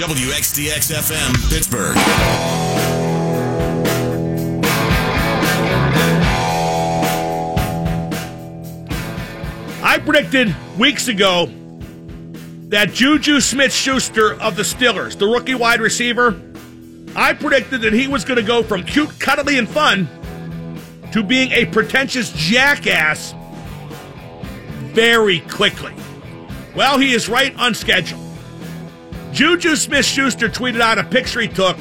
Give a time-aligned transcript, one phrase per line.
[0.00, 1.94] WXDX FM, Pittsburgh.
[9.84, 11.50] I predicted weeks ago
[12.70, 16.40] that Juju Smith Schuster of the Steelers, the rookie wide receiver,
[17.14, 20.08] I predicted that he was going to go from cute, cuddly, and fun
[21.12, 23.34] to being a pretentious jackass
[24.94, 25.92] very quickly.
[26.74, 28.19] Well, he is right on schedule.
[29.32, 31.78] Juju Smith Schuster tweeted out a picture he took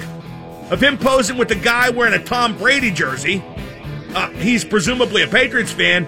[0.70, 3.44] of him posing with a guy wearing a Tom Brady jersey.
[4.14, 6.08] Uh, he's presumably a Patriots fan,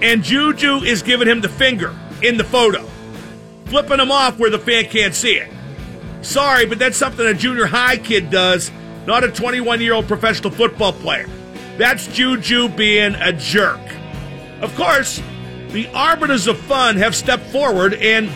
[0.00, 2.86] and Juju is giving him the finger in the photo,
[3.66, 5.50] flipping him off where the fan can't see it.
[6.22, 8.70] Sorry, but that's something a junior high kid does,
[9.06, 11.28] not a 21 year old professional football player.
[11.76, 13.80] That's Juju being a jerk.
[14.60, 15.22] Of course,
[15.68, 18.28] the arbiters of fun have stepped forward and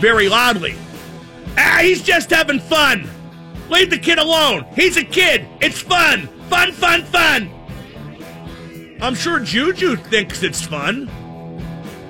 [0.00, 0.74] very loudly.
[1.56, 3.08] Ah, he's just having fun.
[3.68, 4.66] Leave the kid alone.
[4.74, 5.46] He's a kid.
[5.60, 6.28] It's fun.
[6.48, 7.50] Fun, fun, fun.
[9.00, 11.10] I'm sure Juju thinks it's fun,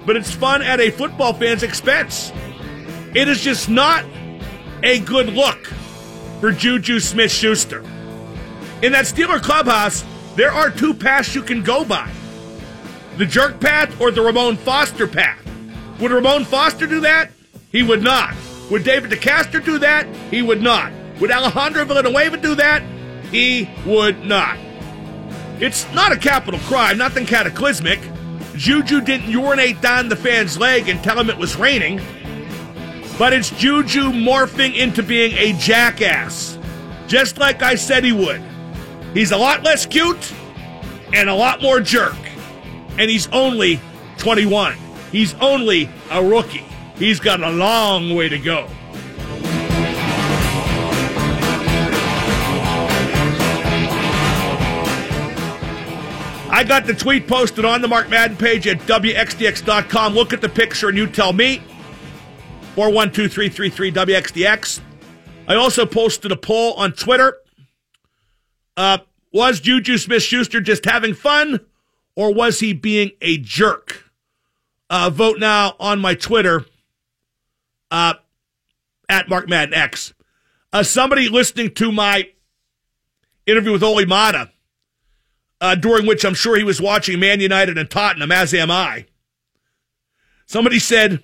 [0.05, 2.33] but it's fun at a football fan's expense.
[3.15, 4.05] It is just not
[4.83, 5.67] a good look
[6.41, 7.81] for Juju Smith Schuster.
[8.83, 12.11] In that Steeler clubhouse, there are two paths you can go by
[13.17, 15.39] the jerk path or the Ramon Foster path.
[16.01, 17.31] Would Ramon Foster do that?
[17.71, 18.35] He would not.
[18.73, 20.07] Would David DeCastro do that?
[20.31, 20.95] He would not.
[21.21, 22.83] Would Alejandro Villanueva do that?
[23.31, 24.59] He would not.
[25.61, 28.01] It's not a capital crime, nothing cataclysmic.
[28.57, 32.01] Juju didn't urinate down the fan's leg and tell him it was raining.
[33.19, 36.59] But it's Juju morphing into being a jackass,
[37.09, 38.43] just like I said he would.
[39.13, 40.33] He's a lot less cute
[41.13, 42.17] and a lot more jerk.
[42.97, 43.79] And he's only
[44.17, 44.77] 21.
[45.11, 46.65] He's only a rookie.
[46.97, 48.69] He's got a long way to go.
[56.55, 60.13] I got the tweet posted on the Mark Madden page at WXDX.com.
[60.15, 61.63] Look at the picture and you tell me.
[62.77, 64.81] 412-333-WXDX.
[65.49, 67.39] I also posted a poll on Twitter.
[68.77, 68.99] Uh,
[69.33, 71.61] was Juju Smith-Schuster just having fun
[72.17, 74.11] or was he being a jerk?
[74.91, 76.67] Uh, vote now on my Twitter
[77.93, 78.15] uh,
[79.09, 80.15] at Mark Madden X.
[80.73, 82.31] Uh, somebody listening to my
[83.47, 84.51] interview with Olli Maatta,
[85.61, 89.07] uh, during which I'm sure he was watching Man United and Tottenham, as am I.
[90.47, 91.23] Somebody said,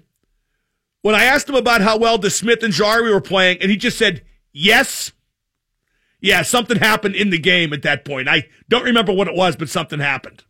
[1.01, 3.77] when I asked him about how well the Smith and Jari were playing, and he
[3.77, 5.13] just said, yes.
[6.21, 8.29] Yeah, something happened in the game at that point.
[8.29, 10.45] I don't remember what it was, but something happened.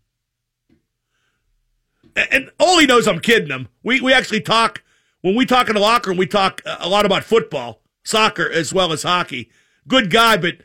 [2.17, 3.69] And Olli knows I'm kidding him.
[3.85, 4.83] We, we actually talk,
[5.23, 8.51] when we talk in the locker room, we talk uh, a lot about football, soccer,
[8.51, 9.51] as well as hockey.
[9.87, 10.59] Good guy, but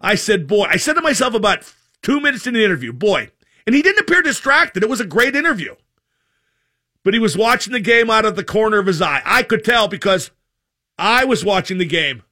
[0.00, 1.72] I said, boy, I said to myself about
[2.02, 3.30] two minutes in the interview, boy,
[3.66, 4.82] and he didn't appear distracted.
[4.82, 5.74] It was a great interview
[7.06, 9.22] but he was watching the game out of the corner of his eye.
[9.24, 10.32] I could tell because
[10.98, 12.24] I was watching the game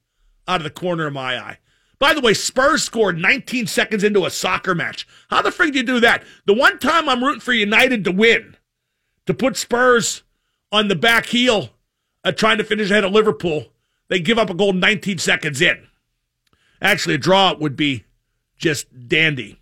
[0.49, 1.59] out of the corner of my eye.
[1.97, 5.07] By the way, Spurs scored 19 seconds into a soccer match.
[5.29, 6.25] How the frig do you do that?
[6.45, 8.57] The one time I'm rooting for United to win,
[9.27, 10.23] to put Spurs
[10.71, 11.69] on the back heel,
[12.23, 13.67] uh, trying to finish ahead of Liverpool,
[14.07, 15.87] they give up a goal 19 seconds in.
[16.81, 18.03] Actually, a draw would be
[18.57, 19.59] just dandy.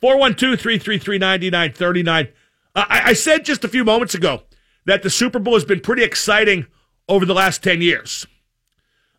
[0.00, 2.28] 412 333 9939.
[2.74, 4.42] I, I said just a few moments ago
[4.84, 6.66] that the Super Bowl has been pretty exciting
[7.08, 8.26] over the last 10 years.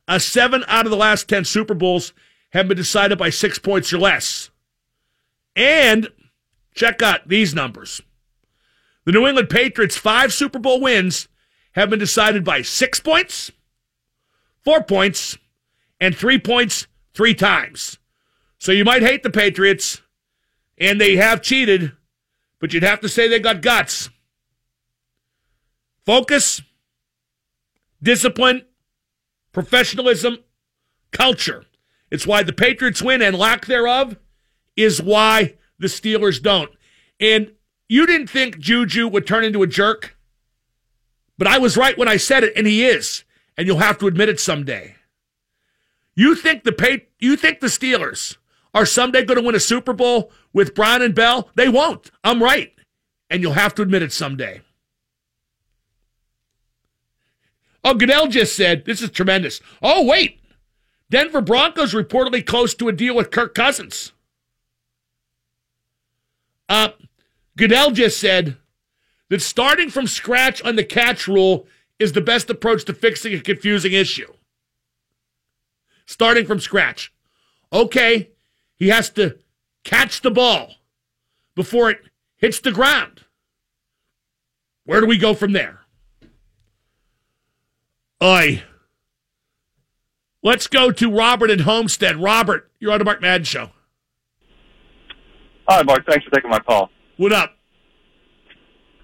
[0.07, 2.13] Uh, seven out of the last 10 Super Bowls
[2.50, 4.50] have been decided by six points or less.
[5.56, 6.09] And
[6.75, 8.01] check out these numbers.
[9.06, 11.28] The New England Patriots' five Super Bowl wins
[11.74, 13.52] have been decided by six points,
[14.64, 15.38] four points,
[16.00, 17.97] and three points three times.
[18.59, 20.02] So you might hate the Patriots,
[20.78, 21.92] and they have cheated
[22.63, 24.09] but you'd have to say they got guts.
[26.06, 26.62] Focus,
[28.02, 28.63] discipline,
[29.52, 30.38] professionalism,
[31.12, 31.66] culture.
[32.10, 34.16] It's why the Patriots win and lack thereof
[34.77, 36.72] is why the Steelers don't.
[37.19, 37.51] And
[37.88, 40.15] you didn't think Juju would turn into a jerk,
[41.38, 43.24] but I was right when I said it, and he is.
[43.57, 44.95] And you'll have to admit it someday.
[46.15, 48.38] You think the pay, you think the Steelers
[48.74, 51.50] are someday going to win a Super Bowl with Brown and Bell?
[51.56, 52.09] They won't.
[52.24, 52.74] I'm right.
[53.30, 54.62] And you'll have to admit it someday.
[57.83, 59.59] Oh, Goodell just said, this is tremendous.
[59.81, 60.39] Oh, wait.
[61.09, 64.13] Denver Broncos reportedly close to a deal with Kirk Cousins.
[66.69, 66.89] Uh,
[67.57, 68.57] Goodell just said
[69.29, 71.67] that starting from scratch on the catch rule
[72.00, 74.31] is the best approach to fixing a confusing issue.
[76.05, 77.13] starting from scratch.
[77.71, 78.29] Okay,
[78.75, 79.38] he has to
[79.83, 80.75] catch the ball
[81.55, 82.01] before it
[82.35, 83.21] hits the ground.
[84.85, 85.79] Where do we go from there?
[88.21, 88.63] Oi.
[90.41, 92.17] Let's go to Robert at Homestead.
[92.17, 93.71] Robert, you're on the Mark Madden Show.
[95.69, 96.05] Hi, Mark.
[96.05, 96.89] Thanks for taking my call.
[97.18, 97.56] What up?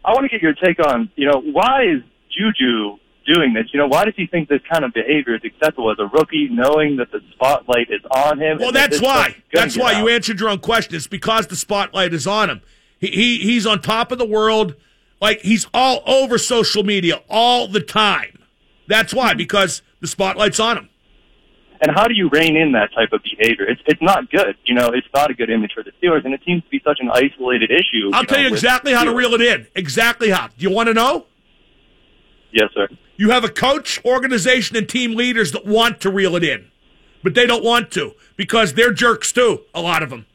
[0.03, 2.01] I want to get your take on, you know, why is
[2.31, 2.97] Juju
[3.31, 3.65] doing this?
[3.73, 6.47] You know, why does he think this kind of behavior is acceptable as a rookie,
[6.49, 8.57] knowing that the spotlight is on him?
[8.59, 9.35] Well, that's why.
[9.53, 9.99] That's why out?
[9.99, 10.95] you answered your own question.
[10.95, 12.61] It's because the spotlight is on him.
[12.99, 14.75] He, he he's on top of the world.
[15.21, 18.39] Like he's all over social media all the time.
[18.87, 19.37] That's why, hmm.
[19.37, 20.89] because the spotlight's on him.
[21.81, 23.65] And how do you rein in that type of behavior?
[23.65, 24.57] It's it's not good.
[24.65, 26.81] You know, it's not a good image for the Steelers, and it seems to be
[26.83, 28.11] such an isolated issue.
[28.13, 29.67] I'll you tell know, you exactly how to reel it in.
[29.75, 30.47] Exactly how.
[30.47, 31.25] Do you want to know?
[32.51, 32.89] Yes, sir.
[33.15, 36.69] You have a coach, organization, and team leaders that want to reel it in,
[37.23, 39.61] but they don't want to because they're jerks too.
[39.73, 40.25] A lot of them.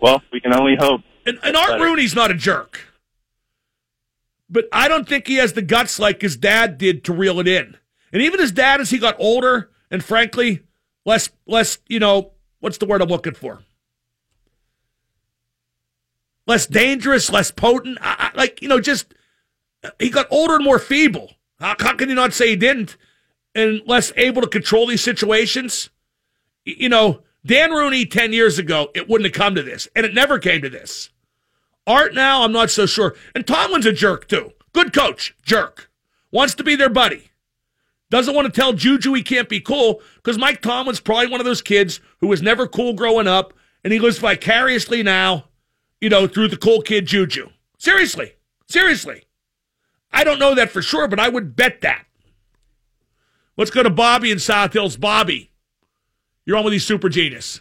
[0.00, 1.00] Well, we can only hope.
[1.26, 1.84] And, and Art better.
[1.84, 2.92] Rooney's not a jerk,
[4.48, 7.48] but I don't think he has the guts like his dad did to reel it
[7.48, 7.76] in.
[8.12, 10.62] And even his dad, as he got older and frankly,
[11.04, 13.60] less less, you know, what's the word I'm looking for?
[16.46, 17.98] Less dangerous, less potent.
[18.00, 19.14] I, I, like, you know, just
[19.98, 21.32] he got older and more feeble.
[21.60, 22.96] How, how can you not say he didn't?
[23.54, 25.90] And less able to control these situations.
[26.64, 30.14] You know, Dan Rooney 10 years ago, it wouldn't have come to this, and it
[30.14, 31.10] never came to this.
[31.86, 33.16] Art now, I'm not so sure.
[33.34, 34.52] And Tomlin's a jerk, too.
[34.74, 35.90] Good coach, jerk.
[36.30, 37.30] Wants to be their buddy.
[38.10, 41.46] Doesn't want to tell Juju he can't be cool because Mike Tomlin's probably one of
[41.46, 43.52] those kids who was never cool growing up
[43.84, 45.44] and he lives vicariously now,
[46.00, 47.50] you know, through the cool kid Juju.
[47.78, 48.32] Seriously.
[48.66, 49.24] Seriously.
[50.10, 52.06] I don't know that for sure, but I would bet that.
[53.56, 54.96] Let's go to Bobby in South Hills.
[54.96, 55.50] Bobby,
[56.46, 57.60] you're on with these super genius.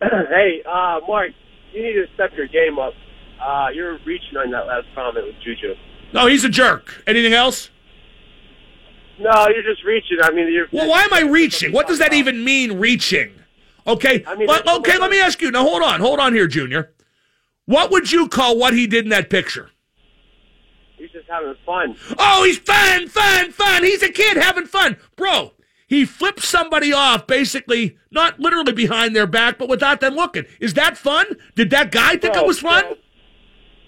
[0.02, 1.30] hey, uh, Mark,
[1.72, 2.92] you need to step your game up.
[3.42, 5.74] Uh, you're reaching on that last comment with Juju.
[6.12, 7.02] No, he's a jerk.
[7.06, 7.70] Anything else?
[9.18, 10.18] No, you're just reaching.
[10.22, 10.66] I mean, you're.
[10.72, 11.72] Well, why am I reaching?
[11.72, 13.32] What does that even mean, reaching?
[13.86, 14.24] Okay.
[14.26, 14.98] I mean, well, okay.
[14.98, 15.50] Let me ask you.
[15.50, 16.00] Now, hold on.
[16.00, 16.92] Hold on here, Junior.
[17.66, 19.70] What would you call what he did in that picture?
[20.96, 21.96] He's just having fun.
[22.18, 23.84] Oh, he's fun, fun, fun.
[23.84, 25.52] He's a kid having fun, bro.
[25.86, 30.44] He flipped somebody off, basically, not literally behind their back, but without them looking.
[30.60, 31.26] Is that fun?
[31.54, 32.84] Did that guy think bro, it was fun?
[32.84, 32.96] Bro,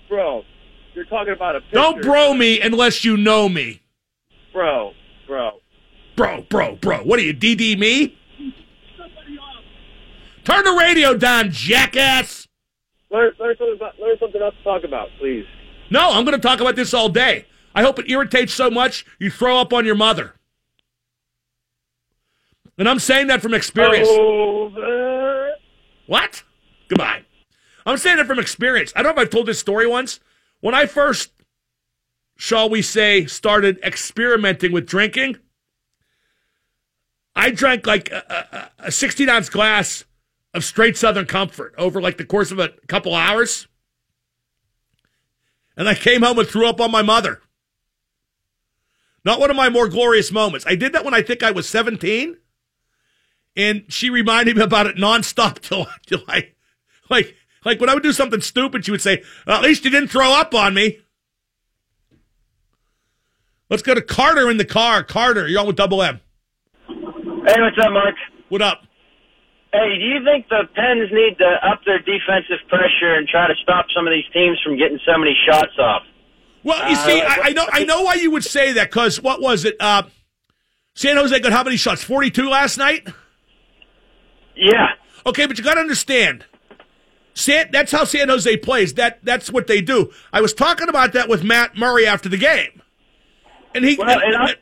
[0.08, 0.42] bro,
[0.94, 1.60] you're talking about a.
[1.60, 1.74] Picture.
[1.74, 3.82] Don't bro me unless you know me.
[4.52, 4.92] Bro,
[5.26, 5.60] Bro.
[6.16, 6.98] Bro, bro, bro.
[6.98, 8.18] What are you, DD me?
[10.44, 12.46] Turn the radio down, jackass.
[13.10, 15.44] Learn, learn, something about, learn something else to talk about, please.
[15.90, 17.46] No, I'm going to talk about this all day.
[17.74, 20.34] I hope it irritates so much you throw up on your mother.
[22.78, 24.08] And I'm saying that from experience.
[24.08, 25.54] Over.
[26.06, 26.42] What?
[26.88, 27.22] Goodbye.
[27.84, 28.92] I'm saying that from experience.
[28.96, 30.20] I don't know if I've told this story once.
[30.60, 31.30] When I first
[32.36, 35.38] shall we say, started experimenting with drinking,
[37.34, 40.04] I drank like a, a, a 16 ounce glass
[40.54, 43.68] of straight Southern Comfort over like the course of a couple hours.
[45.76, 47.42] And I came home and threw up on my mother.
[49.24, 50.64] Not one of my more glorious moments.
[50.66, 52.36] I did that when I think I was 17.
[53.56, 56.52] And she reminded me about it nonstop till, till I,
[57.10, 59.90] like, like when I would do something stupid, she would say, well, at least you
[59.90, 61.00] didn't throw up on me.
[63.68, 65.02] Let's go to Carter in the car.
[65.02, 66.20] Carter, you're on with Double M.
[66.88, 68.14] Hey, what's up, Mark?
[68.48, 68.82] What up?
[69.72, 73.54] Hey, do you think the Pens need to up their defensive pressure and try to
[73.62, 76.02] stop some of these teams from getting so many shots off?
[76.62, 79.20] Well, you uh, see, I, I, know, I know why you would say that because
[79.20, 79.76] what was it?
[79.78, 80.04] Uh,
[80.94, 82.02] San Jose got how many shots?
[82.02, 83.06] Forty-two last night.
[84.56, 84.88] Yeah.
[85.26, 86.44] Okay, but you got to understand,
[87.34, 88.94] San, that's how San Jose plays.
[88.94, 90.10] That that's what they do.
[90.32, 92.82] I was talking about that with Matt Murray after the game.
[93.76, 93.96] And he.
[93.96, 94.54] Well, and I,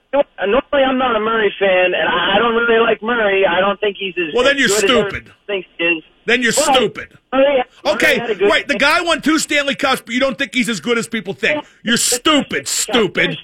[0.47, 3.47] normally I'm not a Murray fan, and I don't really like Murray.
[3.47, 4.45] I don't think he's as well.
[4.45, 5.33] Then you're stupid.
[5.47, 6.03] Thinks is.
[6.27, 7.19] Then you're well, stupid.
[7.33, 8.67] Murray, okay, Murray right.
[8.67, 11.33] The guy won two Stanley Cups, but you don't think he's as good as people
[11.33, 11.65] think.
[11.85, 12.67] You're stupid.
[12.67, 13.39] Stupid.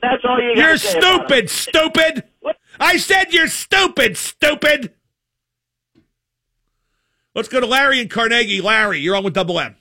[0.00, 0.52] That's all you.
[0.54, 1.50] You're stupid.
[1.50, 2.24] Stupid.
[2.78, 4.16] I said you're stupid.
[4.16, 4.92] Stupid.
[7.34, 8.60] Let's go to Larry and Carnegie.
[8.60, 9.76] Larry, you're on with Double M.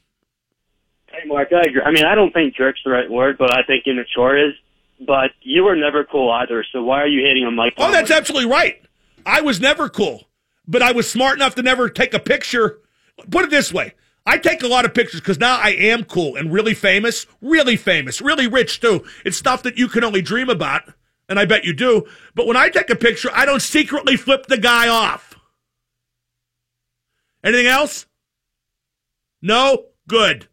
[1.07, 1.81] Hey, Mark, I agree.
[1.83, 4.53] I mean, I don't think jerk's the right word, but I think immature is
[5.00, 6.65] but you were never cool either.
[6.72, 7.74] So why are you hating on Mike?
[7.77, 8.82] Oh, that's absolutely right.
[9.25, 10.27] I was never cool,
[10.68, 12.79] but I was smart enough to never take a picture.
[13.29, 13.94] Put it this way.
[14.25, 17.75] I take a lot of pictures because now I am cool and really famous, really
[17.77, 19.03] famous, really rich too.
[19.25, 20.84] It's stuff that you can only dream about.
[21.27, 22.06] and I bet you do.
[22.36, 25.36] But when I take a picture, I don't secretly flip the guy off.
[27.44, 28.06] Anything else?
[29.41, 29.86] No?
[30.08, 30.48] Good.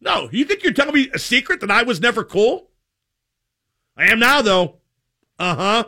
[0.00, 2.69] No, you think you're telling me a secret that I was never cool?
[4.00, 4.76] I am now, though.
[5.38, 5.84] Uh huh.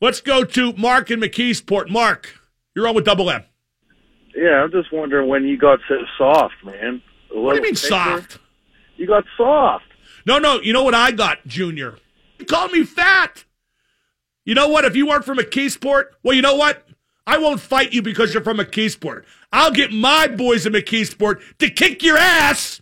[0.00, 1.90] Let's go to Mark in McKeesport.
[1.90, 2.34] Mark,
[2.74, 3.44] you're on with Double M.
[4.34, 7.02] Yeah, I'm just wondering when you got so soft, man.
[7.30, 8.38] What do you mean soft?
[8.96, 9.84] You got soft.
[10.24, 10.60] No, no.
[10.62, 11.98] You know what I got, Junior?
[12.38, 13.44] You called me fat.
[14.46, 14.86] You know what?
[14.86, 16.88] If you weren't from McKeesport, well, you know what?
[17.26, 19.24] I won't fight you because you're from McKeesport.
[19.52, 22.80] I'll get my boys in McKeesport to kick your ass.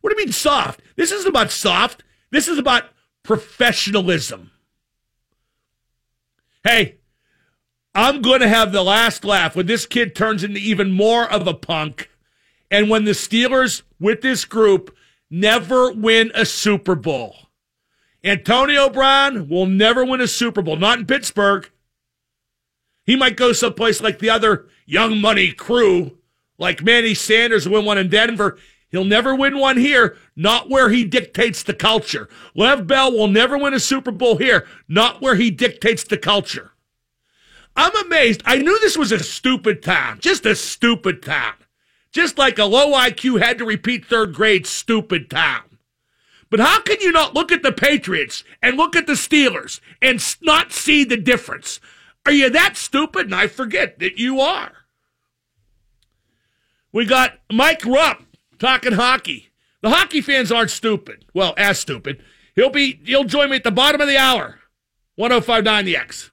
[0.00, 0.80] What do you mean soft?
[0.96, 2.02] This isn't about soft.
[2.30, 2.84] This is about
[3.22, 4.50] professionalism.
[6.64, 6.96] Hey,
[7.94, 11.46] I'm going to have the last laugh when this kid turns into even more of
[11.46, 12.10] a punk
[12.70, 14.96] and when the Steelers with this group
[15.28, 17.36] never win a Super Bowl.
[18.22, 21.70] Antonio Brown will never win a Super Bowl, not in Pittsburgh.
[23.04, 26.18] He might go someplace like the other young money crew,
[26.58, 28.58] like Manny Sanders win one in Denver.
[28.90, 32.28] He'll never win one here, not where he dictates the culture.
[32.54, 36.72] Lev Bell will never win a Super Bowl here, not where he dictates the culture.
[37.76, 38.42] I'm amazed.
[38.44, 41.54] I knew this was a stupid town, just a stupid town.
[42.12, 45.62] Just like a low IQ had to repeat third grade stupid town.
[46.50, 50.20] But how can you not look at the Patriots and look at the Steelers and
[50.42, 51.78] not see the difference?
[52.26, 53.26] Are you that stupid?
[53.26, 54.72] And I forget that you are.
[56.92, 58.24] We got Mike Rupp
[58.60, 59.50] talking hockey.
[59.82, 61.24] The hockey fans aren't stupid.
[61.34, 62.22] Well, as stupid.
[62.54, 64.60] He'll be he'll join me at the bottom of the hour.
[65.16, 66.30] 1059 the X.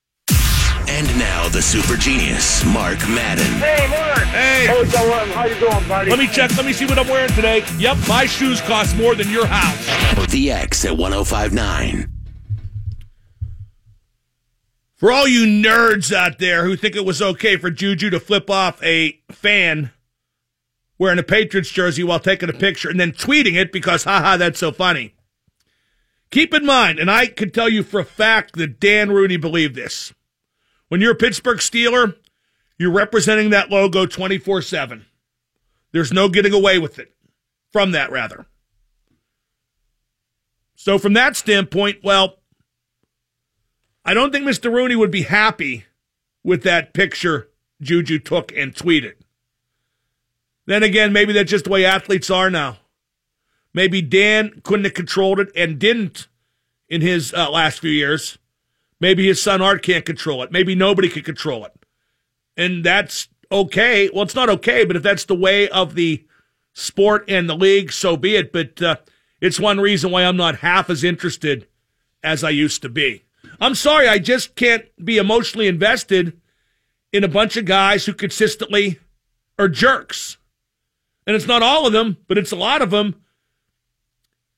[0.90, 3.46] And now the super genius, Mark Madden.
[3.56, 4.20] Hey, Mark.
[4.28, 4.68] Hey.
[4.68, 5.32] Hey, Dylan.
[5.32, 6.10] How you doing, buddy?
[6.10, 6.56] Let me check.
[6.56, 7.66] Let me see what I'm wearing today.
[7.78, 10.32] Yep, my shoes cost more than your house.
[10.32, 12.12] The X at 1059.
[14.96, 18.50] For all you nerds out there who think it was okay for Juju to flip
[18.50, 19.92] off a fan
[21.00, 24.60] wearing a Patriots jersey while taking a picture and then tweeting it because, haha, that's
[24.60, 25.14] so funny.
[26.30, 29.76] Keep in mind, and I can tell you for a fact that Dan Rooney believed
[29.76, 30.14] this.
[30.90, 32.16] When you're a Pittsburgh Steeler,
[32.78, 35.06] you're representing that logo 24 7.
[35.92, 37.14] There's no getting away with it.
[37.72, 38.46] From that, rather.
[40.76, 42.38] So, from that standpoint, well,
[44.06, 44.72] I don't think Mr.
[44.72, 45.86] Rooney would be happy
[46.44, 47.50] with that picture
[47.82, 49.16] Juju took and tweeted.
[50.68, 52.78] Then again, maybe that's just the way athletes are now.
[53.74, 56.28] Maybe Dan couldn't have controlled it and didn't
[56.90, 58.38] in his uh, last few years.
[59.00, 60.52] Maybe his son Art can't control it.
[60.52, 61.72] Maybe nobody can control it.
[62.56, 64.10] And that's okay.
[64.14, 66.26] Well, it's not okay, but if that's the way of the
[66.74, 68.52] sport and the league, so be it.
[68.52, 68.96] But uh,
[69.40, 71.68] it's one reason why I'm not half as interested
[72.24, 73.24] as I used to be.
[73.62, 76.40] I'm sorry, I just can't be emotionally invested
[77.14, 79.00] in a bunch of guys who consistently
[79.58, 80.38] are jerks.
[81.28, 83.22] And it's not all of them, but it's a lot of them.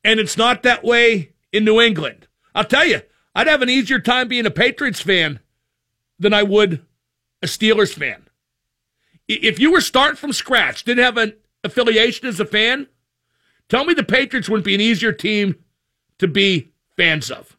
[0.03, 2.27] And it's not that way in New England.
[2.53, 3.01] I'll tell you,
[3.35, 5.39] I'd have an easier time being a Patriots fan
[6.19, 6.85] than I would
[7.41, 8.27] a Steelers fan.
[9.27, 11.33] If you were starting from scratch, didn't have an
[11.63, 12.87] affiliation as a fan,
[13.67, 15.55] tell me the Patriots wouldn't be an easier team
[16.19, 17.57] to be fans of.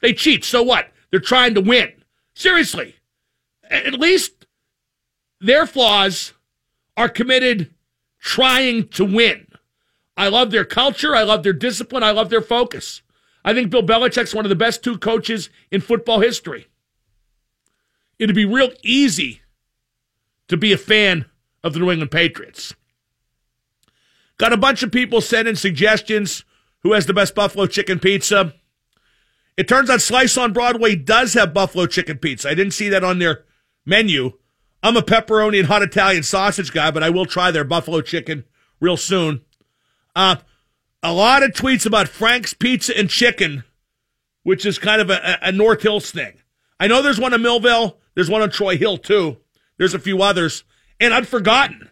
[0.00, 0.92] They cheat, so what?
[1.10, 1.92] They're trying to win.
[2.34, 2.96] Seriously.
[3.70, 4.46] At least
[5.40, 6.32] their flaws
[6.96, 7.74] are committed
[8.18, 9.46] trying to win.
[10.16, 11.14] I love their culture.
[11.14, 12.02] I love their discipline.
[12.02, 13.02] I love their focus.
[13.44, 16.66] I think Bill Belichick's one of the best two coaches in football history.
[18.18, 19.42] It'd be real easy
[20.48, 21.26] to be a fan
[21.62, 22.74] of the New England Patriots.
[24.38, 26.44] Got a bunch of people sending suggestions
[26.80, 28.54] who has the best buffalo chicken pizza.
[29.56, 32.48] It turns out Slice on Broadway does have buffalo chicken pizza.
[32.48, 33.44] I didn't see that on their
[33.84, 34.32] menu.
[34.82, 38.44] I'm a pepperoni and hot Italian sausage guy, but I will try their buffalo chicken
[38.80, 39.42] real soon.
[40.14, 40.36] Uh,
[41.02, 43.64] a lot of tweets about Frank's Pizza and Chicken,
[44.42, 46.34] which is kind of a, a North Hills thing.
[46.78, 47.96] I know there's one in Millvale.
[48.14, 49.38] There's one on Troy Hill, too.
[49.76, 50.64] There's a few others.
[51.00, 51.90] And I'd forgotten.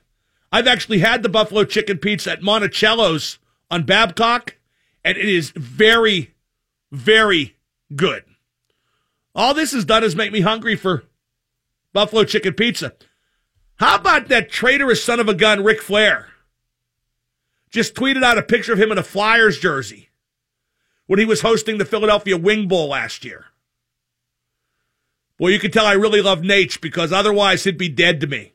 [0.51, 3.39] I've actually had the buffalo chicken pizza at Monticello's
[3.71, 4.57] on Babcock,
[5.05, 6.35] and it is very,
[6.93, 7.57] very
[7.95, 8.25] good.
[9.35, 11.05] All this has done is make me hungry for
[11.95, 12.93] buffalo chicken pizza.
[13.77, 16.29] How about that traitorous son of a gun, Ric Flair?
[17.71, 20.11] just tweeted out a picture of him in a Flyers jersey
[21.07, 23.47] when he was hosting the Philadelphia Wing Bowl last year.
[25.39, 28.53] Boy, you can tell I really love Nate because otherwise he'd be dead to me.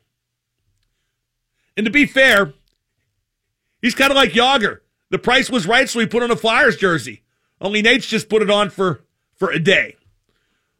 [1.76, 2.54] And to be fair,
[3.82, 4.80] He's kind of like Jagr.
[5.10, 7.22] The price was right, so he put on a Flyers jersey.
[7.60, 9.02] Only Nate's just put it on for,
[9.34, 9.96] for a day.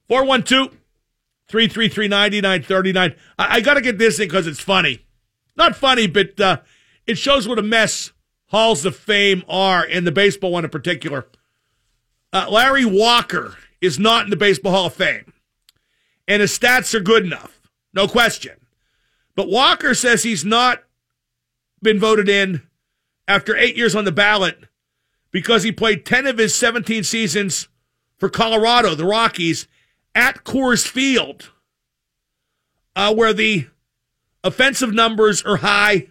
[0.08, 0.76] 412
[1.50, 3.14] 333 9939.
[3.38, 5.04] I, I got to get this in because it's funny.
[5.56, 6.60] Not funny, but uh,
[7.06, 8.12] it shows what a mess
[8.46, 11.26] halls of fame are, and the baseball one in particular.
[12.32, 15.32] Uh, Larry Walker is not in the Baseball Hall of Fame,
[16.28, 17.60] and his stats are good enough,
[17.92, 18.56] no question.
[19.34, 20.84] But Walker says he's not
[21.82, 22.62] been voted in
[23.26, 24.64] after eight years on the ballot
[25.30, 27.68] because he played 10 of his 17 seasons
[28.18, 29.66] for Colorado, the Rockies,
[30.14, 31.50] at Coors Field,
[32.96, 33.66] uh, where the
[34.42, 36.08] offensive numbers are high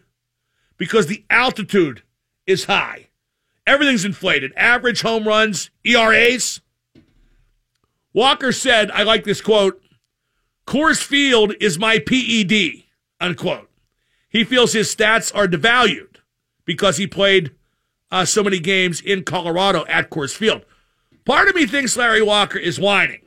[0.77, 2.03] because the altitude
[2.45, 3.09] is high.
[3.67, 4.51] Everything's inflated.
[4.55, 6.61] Average home runs, ERAs.
[8.13, 9.81] Walker said, I like this quote
[10.65, 12.83] Coors Field is my PED,
[13.19, 13.69] unquote.
[14.29, 16.17] He feels his stats are devalued
[16.65, 17.51] because he played
[18.11, 20.63] uh, so many games in Colorado at Coors Field.
[21.25, 23.21] Part of me thinks Larry Walker is whining.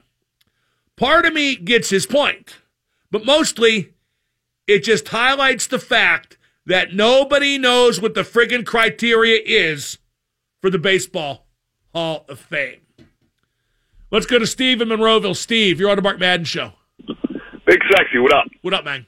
[1.03, 2.59] Part of me gets his point.
[3.11, 3.95] But mostly,
[4.69, 9.99] it just highlights the fact that nobody knows what the friggin' criteria is
[10.61, 11.49] for the Baseball
[11.93, 12.83] Hall of Fame.
[14.13, 15.35] Let's go to Steve in Monroeville.
[15.35, 16.75] Steve, you're on the Mark Madden Show.
[17.67, 18.45] Big Sexy, what up?
[18.61, 19.05] What up, man?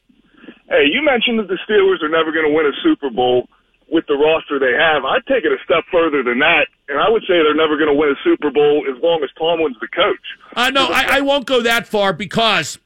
[0.69, 3.47] Hey, you mentioned that the Steelers are never going to win a Super Bowl
[3.89, 5.05] with the roster they have.
[5.05, 7.89] I'd take it a step further than that, and I would say they're never going
[7.89, 10.27] to win a Super Bowl as long as Tomlin's the coach.
[10.57, 12.79] Uh, no, I, I won't go that far because,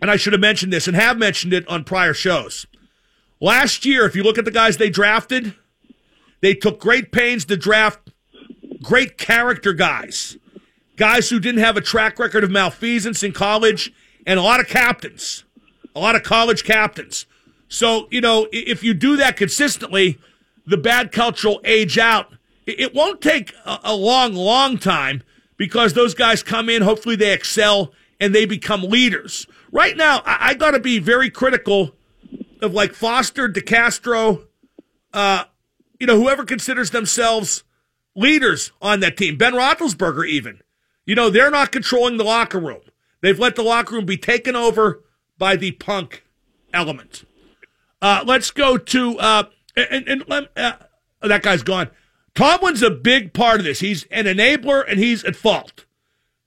[0.00, 2.66] and I should have mentioned this and have mentioned it on prior shows.
[3.40, 5.54] Last year, if you look at the guys they drafted,
[6.40, 8.10] they took great pains to draft
[8.82, 10.36] great character guys,
[10.96, 13.92] guys who didn't have a track record of malfeasance in college,
[14.26, 15.44] and a lot of captains,
[15.94, 17.26] a lot of college captains.
[17.68, 20.18] So, you know, if you do that consistently,
[20.66, 22.32] the bad culture will age out.
[22.66, 25.22] It won't take a long, long time
[25.56, 29.46] because those guys come in, hopefully they excel and they become leaders.
[29.70, 31.94] Right now, I, got to be very critical
[32.60, 34.46] of like Foster, DeCastro,
[35.12, 35.44] uh,
[36.00, 37.62] you know, whoever considers themselves
[38.14, 39.36] leaders on that team.
[39.36, 40.60] Ben Roethlisberger, even.
[41.04, 42.80] You know, they're not controlling the locker room.
[43.20, 45.04] They've let the locker room be taken over
[45.38, 46.24] by the punk
[46.72, 47.24] element.
[48.06, 49.42] Uh, let's go to uh,
[49.74, 50.74] and, and uh,
[51.22, 51.90] oh, that guy's gone.
[52.36, 53.80] Tomlin's a big part of this.
[53.80, 55.86] He's an enabler and he's at fault,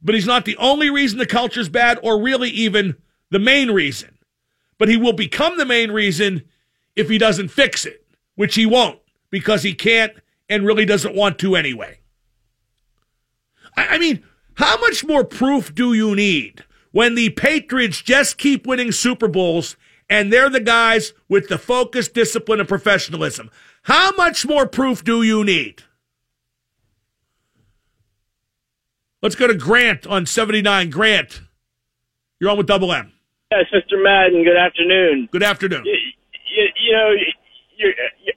[0.02, 2.96] but he's not the only reason the culture's bad, or really even
[3.30, 4.18] the main reason.
[4.78, 6.44] But he will become the main reason
[6.96, 10.14] if he doesn't fix it, which he won't because he can't
[10.48, 12.00] and really doesn't want to anyway.
[13.76, 18.66] I, I mean, how much more proof do you need when the Patriots just keep
[18.66, 19.76] winning Super Bowls
[20.10, 23.50] and they're the guys with the focus, discipline, and professionalism.
[23.84, 25.84] How much more proof do you need?
[29.22, 30.90] Let's go to Grant on 79.
[30.90, 31.42] Grant,
[32.40, 33.12] you're on with Double M.
[33.52, 34.02] Yes, Mr.
[34.02, 35.28] Madden, good afternoon.
[35.32, 35.84] Good afternoon.
[35.86, 35.94] You,
[36.56, 37.14] you, you know,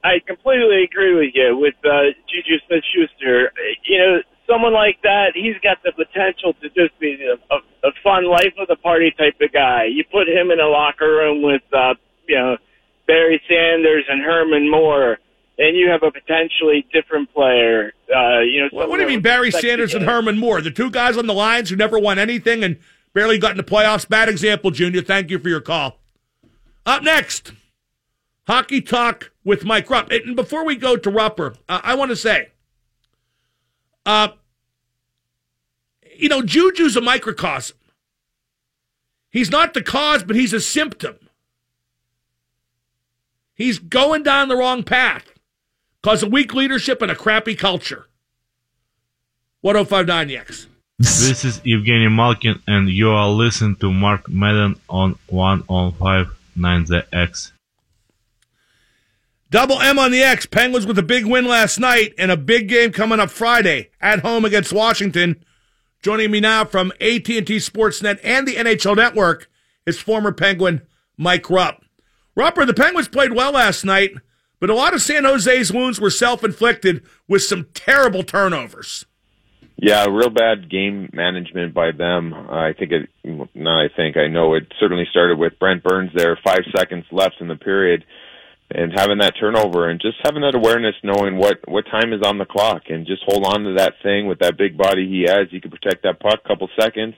[0.03, 3.51] I completely agree with you with uh, Juju Smith Schuster.
[3.85, 7.91] You know, someone like that, he's got the potential to just be a, a, a
[8.03, 9.85] fun life of the party type of guy.
[9.85, 11.95] You put him in a locker room with, uh,
[12.27, 12.57] you know,
[13.07, 15.17] Barry Sanders and Herman Moore,
[15.57, 17.93] and you have a potentially different player.
[18.09, 20.61] Uh, you know, what, what do you mean, Barry Sanders and Herman Moore?
[20.61, 22.79] The two guys on the Lions who never won anything and
[23.13, 24.07] barely got in the playoffs.
[24.07, 25.01] Bad example, Junior.
[25.01, 25.99] Thank you for your call.
[26.85, 27.53] Up next,
[28.47, 30.11] hockey talk with Mike Rupp.
[30.11, 32.52] And before we go to Rupper, uh, I want to say
[34.05, 34.29] uh,
[36.15, 37.77] you know, Juju's a microcosm.
[39.29, 41.17] He's not the cause, but he's a symptom.
[43.55, 45.31] He's going down the wrong path
[46.01, 48.07] because of weak leadership and a crappy culture.
[49.61, 50.67] 1059 X.
[50.99, 57.52] This is Evgeny Malkin, and you are listening to Mark Madden on 1059 The X.
[59.53, 60.47] Double M on the X.
[60.47, 64.21] Penguins with a big win last night and a big game coming up Friday at
[64.21, 65.45] home against Washington.
[66.01, 69.51] Joining me now from AT&T Sportsnet and the NHL Network
[69.85, 70.81] is former Penguin
[71.17, 71.85] Mike Rupp.
[72.35, 74.15] Rupper, the Penguins played well last night,
[74.59, 79.05] but a lot of San Jose's wounds were self-inflicted with some terrible turnovers.
[79.77, 82.33] Yeah, real bad game management by them.
[82.33, 83.09] I think it.
[83.53, 86.39] No, I think I know it certainly started with Brent Burns there.
[86.43, 88.03] Five seconds left in the period
[88.71, 92.37] and having that turnover and just having that awareness knowing what what time is on
[92.37, 95.47] the clock and just hold on to that thing with that big body he has
[95.51, 97.15] he can protect that puck a couple seconds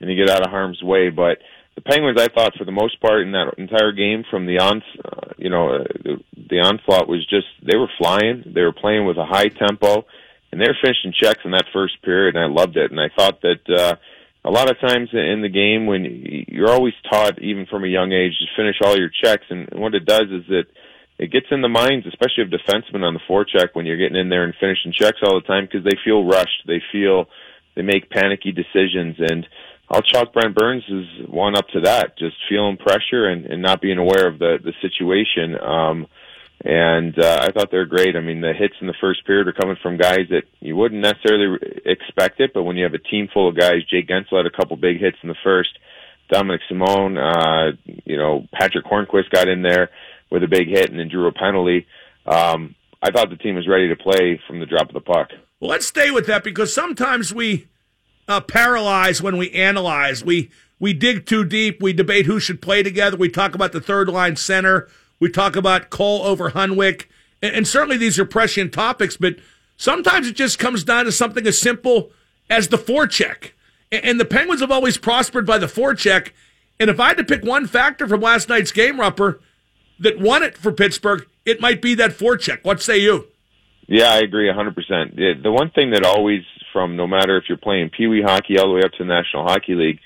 [0.00, 1.38] and you get out of harm's way but
[1.76, 4.82] the Penguins, I thought for the most part in that entire game, from the on,
[5.04, 6.16] uh, you know, uh, the,
[6.50, 8.42] the onslaught was just they were flying.
[8.54, 10.04] They were playing with a high tempo,
[10.50, 12.90] and they were finishing checks in that first period, and I loved it.
[12.90, 13.96] And I thought that uh,
[14.44, 18.12] a lot of times in the game, when you're always taught, even from a young
[18.12, 20.64] age, to finish all your checks, and what it does is that
[21.18, 24.30] it gets in the minds, especially of defensemen on the forecheck, when you're getting in
[24.30, 27.26] there and finishing checks all the time because they feel rushed, they feel
[27.76, 29.46] they make panicky decisions, and
[29.90, 33.82] I'll chalk Brent Burns as one up to that, just feeling pressure and, and not
[33.82, 35.58] being aware of the the situation.
[35.60, 36.06] Um,
[36.62, 38.16] and uh, I thought they were great.
[38.16, 41.00] I mean, the hits in the first period are coming from guys that you wouldn't
[41.00, 44.46] necessarily expect it, but when you have a team full of guys, Jake Guentzel had
[44.46, 45.70] a couple big hits in the first.
[46.32, 47.72] Dominik Simon, uh,
[48.04, 49.90] you know, Patric Hornqvist got in there
[50.30, 51.86] with a big hit and then drew a penalty.
[52.26, 55.30] Um, I thought the team was ready to play from the drop of the puck.
[55.58, 57.68] Well, let's stay with that because sometimes we
[58.28, 60.24] uh, paralyze when we analyze.
[60.24, 61.82] We we dig too deep.
[61.82, 63.16] We debate who should play together.
[63.16, 64.88] We talk about the third line center.
[65.20, 67.06] We talk about Cole over Hunwick,
[67.42, 69.16] and, and certainly these are prescient topics.
[69.16, 69.36] But
[69.76, 72.10] sometimes it just comes down to something as simple
[72.48, 73.50] as the forecheck.
[73.92, 76.30] And, and the Penguins have always prospered by the forecheck.
[76.80, 79.38] And if I had to pick one factor from last night's game, Rupper,
[80.00, 82.64] that won it for Pittsburgh, it might be that forecheck.
[82.64, 83.26] What say you?
[83.86, 85.42] Yeah, I agree 100%.
[85.42, 88.68] The one thing that always, from no matter if you're playing Pee Wee hockey all
[88.68, 89.98] the way up to the National Hockey League,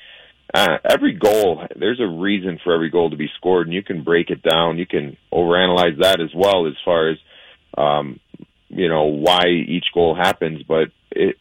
[0.54, 4.04] uh, every goal, there's a reason for every goal to be scored, and you can
[4.04, 4.78] break it down.
[4.78, 7.16] You can overanalyze that as well as far as,
[7.76, 8.20] um,
[8.68, 10.62] you know, why each goal happens.
[10.62, 11.36] But it,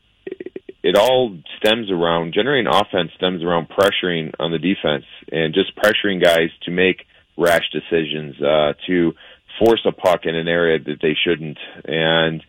[0.82, 6.22] it all stems around generating offense stems around pressuring on the defense and just pressuring
[6.22, 7.06] guys to make
[7.38, 9.14] rash decisions, uh, to
[9.60, 11.60] force a puck in an area that they shouldn't.
[11.86, 12.44] And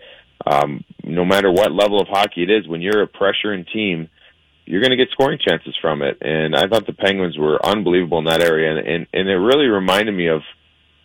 [0.47, 4.09] um, no matter what level of hockey it is, when you're a pressuring team,
[4.67, 6.19] you're going to get scoring chances from it.
[6.21, 9.67] And I thought the Penguins were unbelievable in that area, and and, and it really
[9.67, 10.43] reminded me of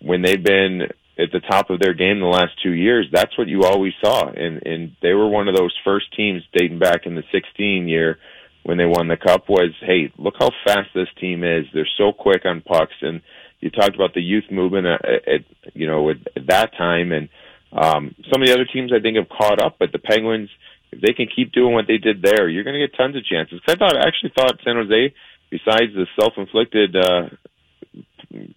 [0.02, 0.84] when they've been
[1.17, 3.08] at the top of their game the last two years.
[3.12, 6.80] That's what you always saw, and and they were one of those first teams dating
[6.80, 8.17] back in the 16 year
[8.63, 9.50] when they won the cup.
[9.50, 11.65] Was hey, look how fast this team is.
[11.74, 13.22] They're so quick on pucks and
[13.60, 15.41] you talked about the youth movement at, at
[15.74, 17.30] you know at, at that time, and
[17.72, 19.76] um, some of the other teams I think have caught up.
[19.80, 20.50] But the Penguins,
[20.91, 23.25] if they can keep doing what they did there, you're going to get tons of
[23.25, 23.60] chances.
[23.65, 25.13] Cause I thought I actually thought San Jose,
[25.49, 27.30] besides the self-inflicted uh,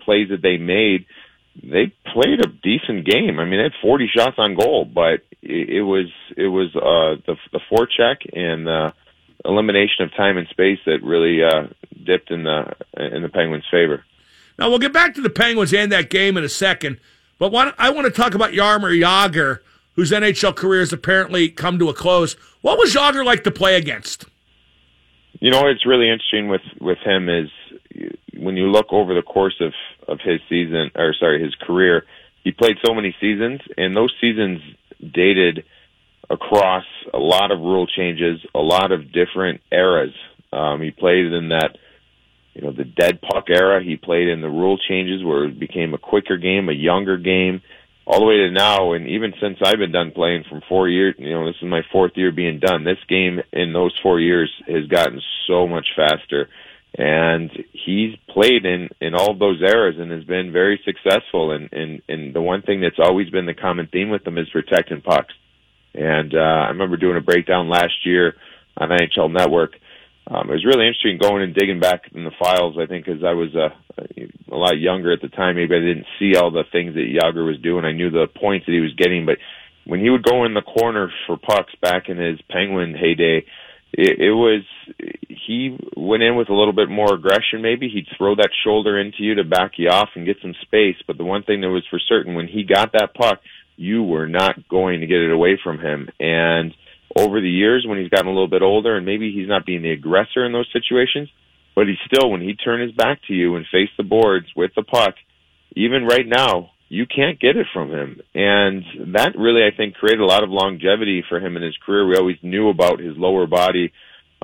[0.05, 1.07] plays that they made,
[1.63, 3.39] they played a decent game.
[3.39, 7.37] I mean, they had 40 shots on goal, but it, was it was uh, the
[7.53, 8.93] the forecheck and
[9.45, 11.67] elimination of time and space that really uh,
[12.05, 14.05] dipped in the in the Penguins' favor.
[14.59, 16.99] Now, we'll get back to the Penguins and that game in a second,
[17.39, 19.61] but what, I want to talk about Jaromir Jagr,
[19.95, 22.35] whose NHL career has apparently come to a close.
[22.61, 24.27] What was Jagr like to play against?
[25.41, 27.49] You know, it's really interesting with, with him is
[28.37, 29.73] when you look over the course of,
[30.09, 32.05] of his season, or sorry, his career,
[32.45, 34.61] he played so many seasons, and those seasons
[35.01, 35.65] dated
[36.31, 40.15] across a lot of rule changes, a lot of different eras.
[40.53, 41.77] Um, he played in that
[42.55, 43.83] you know, the dead puck era.
[43.83, 47.63] He played in the rule changes where it became a quicker game, a younger game,
[48.07, 48.93] all the way to now.
[48.93, 51.83] And even since I've been done playing from four years, you know, this is my
[51.91, 52.85] fourth year being done.
[52.85, 56.49] This game in those four years has gotten so much faster.
[56.97, 61.53] And he's played in, in all those eras and has been very successful.
[61.53, 64.51] And, and, and the one thing that's always been the common theme with him is
[64.51, 65.35] protecting pucks.
[65.95, 68.35] And, uh, I remember doing a breakdown last year
[68.77, 69.73] on NHL Network
[70.29, 72.77] um, it was really interesting going and digging back in the files.
[72.81, 73.71] I think because I was uh,
[74.51, 77.45] a lot younger at the time, maybe I didn't see all the things that Jagr
[77.45, 77.85] was doing.
[77.85, 79.39] I knew the points that he was getting, but
[79.85, 83.45] when he would go in the corner for pucks back in his Penguin heyday,
[83.93, 84.63] it, it was
[85.29, 87.61] he went in with a little bit more aggression.
[87.61, 90.97] Maybe he'd throw that shoulder into you to back you off and get some space.
[91.07, 93.41] But the one thing that was for certain, when he got that puck,
[93.77, 96.73] you were not going to get it away from him, and
[97.17, 99.83] over the years when he's gotten a little bit older and maybe he's not being
[99.83, 101.29] the aggressor in those situations,
[101.75, 104.71] but he still, when he turned his back to you and faced the boards with
[104.75, 105.15] the puck,
[105.75, 108.21] even right now, you can't get it from him.
[108.35, 112.07] And that really, I think, created a lot of longevity for him in his career.
[112.07, 113.93] We always knew about his lower body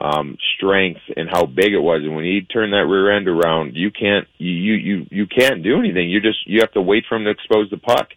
[0.01, 2.01] um, strength and how big it was.
[2.03, 5.79] And when he turned that rear end around, you can't, you, you, you can't do
[5.79, 6.09] anything.
[6.09, 8.09] You just, you have to wait for him to expose the puck.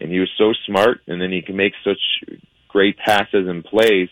[0.00, 1.98] And he was so smart, and then he can make such
[2.72, 4.08] great passes and plays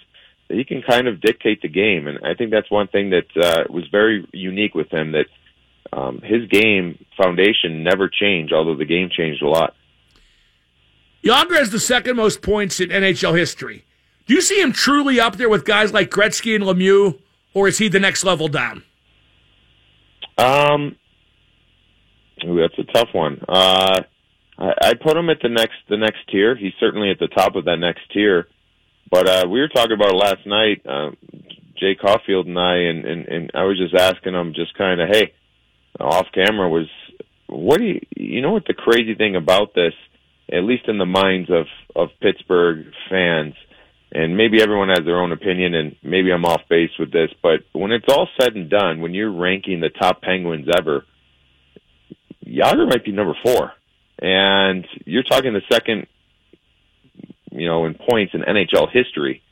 [0.48, 2.06] that he can kind of dictate the game.
[2.06, 5.26] And I think that's one thing that uh, was very unique with him that
[5.92, 9.74] um, his game foundation never changed, although the game changed a lot.
[11.24, 13.84] Jagr has the second most points in NHL history.
[14.26, 17.18] Do you see him truly up there with guys like Gretzky and Lemieux,
[17.54, 18.84] or is he the next level down?
[20.36, 20.96] Um,
[22.44, 23.42] ooh, that's a tough one.
[23.48, 24.02] Uh,
[24.58, 26.56] I, put him at the next the next tier.
[26.56, 28.48] He's certainly at the top of that next tier.
[29.10, 31.10] But uh, we were talking about it last night, uh,
[31.78, 35.08] Jay Caulfield and I, and, and and I was just asking him, just kind of,
[35.10, 35.32] hey,
[36.00, 36.88] off camera, was
[37.46, 39.94] what do you you know what the crazy thing about this,
[40.52, 43.54] at least in the minds of of Pittsburgh fans,
[44.12, 47.60] and maybe everyone has their own opinion, and maybe I'm off base with this, but
[47.72, 51.04] when it's all said and done, when you're ranking the top Penguins ever,
[52.46, 53.72] Jagr might be number four,
[54.20, 56.06] and you're talking the second,
[57.50, 59.42] you know, in points in NHL history,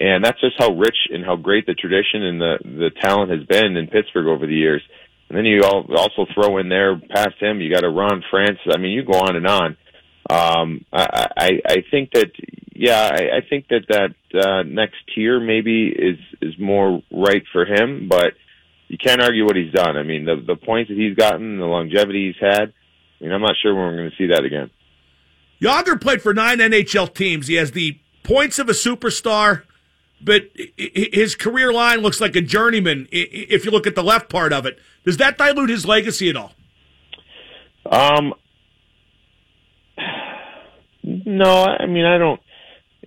[0.00, 3.44] and that's just how rich and how great the tradition and the the talent has
[3.46, 4.82] been in Pittsburgh over the years.
[5.28, 8.72] And then you also throw in there past him, you got a Ron Francis.
[8.72, 9.76] I mean, you go on and on.
[10.28, 12.30] Um, I, I, I think that,
[12.72, 17.64] yeah, I, I think that that uh, next tier maybe is is more right for
[17.64, 18.34] him, but
[18.88, 19.96] you can't argue what he's done.
[19.96, 22.72] I mean, the the points that he's gotten, the longevity he's had.
[23.20, 24.70] I mean, I'm not sure when we're going to see that again.
[25.60, 27.46] Jagr played for nine NHL teams.
[27.46, 29.62] He has the points of a superstar,
[30.20, 30.42] but
[30.76, 33.08] his career line looks like a journeyman.
[33.10, 36.36] If you look at the left part of it, does that dilute his legacy at
[36.36, 36.52] all?
[37.90, 38.34] Um,
[41.02, 42.40] no, I mean I don't.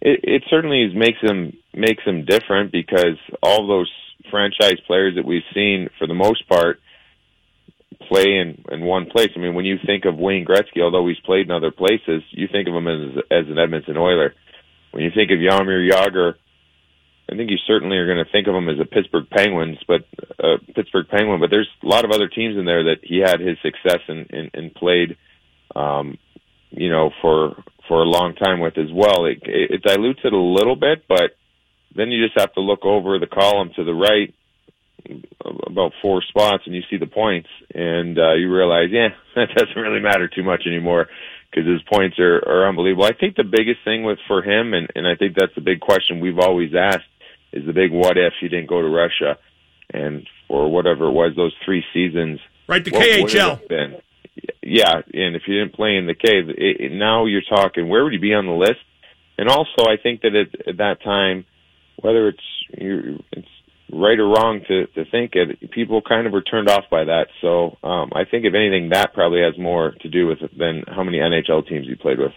[0.01, 3.91] It, it certainly is, makes him makes him different because all those
[4.31, 6.79] franchise players that we've seen, for the most part,
[8.09, 9.29] play in in one place.
[9.35, 12.47] I mean, when you think of Wayne Gretzky, although he's played in other places, you
[12.51, 14.33] think of him as as an Edmonton Oiler.
[14.91, 16.33] When you think of Jaromir Jagr,
[17.31, 20.01] I think you certainly are going to think of him as a Pittsburgh Penguins, but
[20.43, 21.39] uh, Pittsburgh Penguin.
[21.39, 24.25] But there's a lot of other teams in there that he had his success and
[24.31, 25.15] and, and played,
[25.75, 26.17] um,
[26.71, 29.25] you know, for for a long time with as well.
[29.25, 31.37] It, it dilutes it a little bit, but
[31.95, 34.33] then you just have to look over the column to the right
[35.65, 39.81] about four spots and you see the points and uh, you realize, yeah, that doesn't
[39.81, 41.07] really matter too much anymore
[41.49, 43.05] because his points are, are unbelievable.
[43.05, 45.79] I think the biggest thing with for him, and, and I think that's the big
[45.79, 47.09] question we've always asked,
[47.51, 49.37] is the big what if he didn't go to Russia
[49.91, 52.39] and for whatever it was those three seasons.
[52.67, 53.61] Right, the what, KHL.
[53.61, 54.03] What?
[54.61, 58.03] Yeah, and if you didn't play in the K, it, it, now you're talking where
[58.03, 58.79] would you be on the list?
[59.37, 61.45] And also, I think that at, at that time,
[62.01, 62.43] whether it's
[62.77, 63.47] you, it's
[63.91, 67.27] right or wrong to to think it, people kind of were turned off by that.
[67.41, 70.83] So um, I think if anything, that probably has more to do with it than
[70.87, 72.31] how many NHL teams you played with.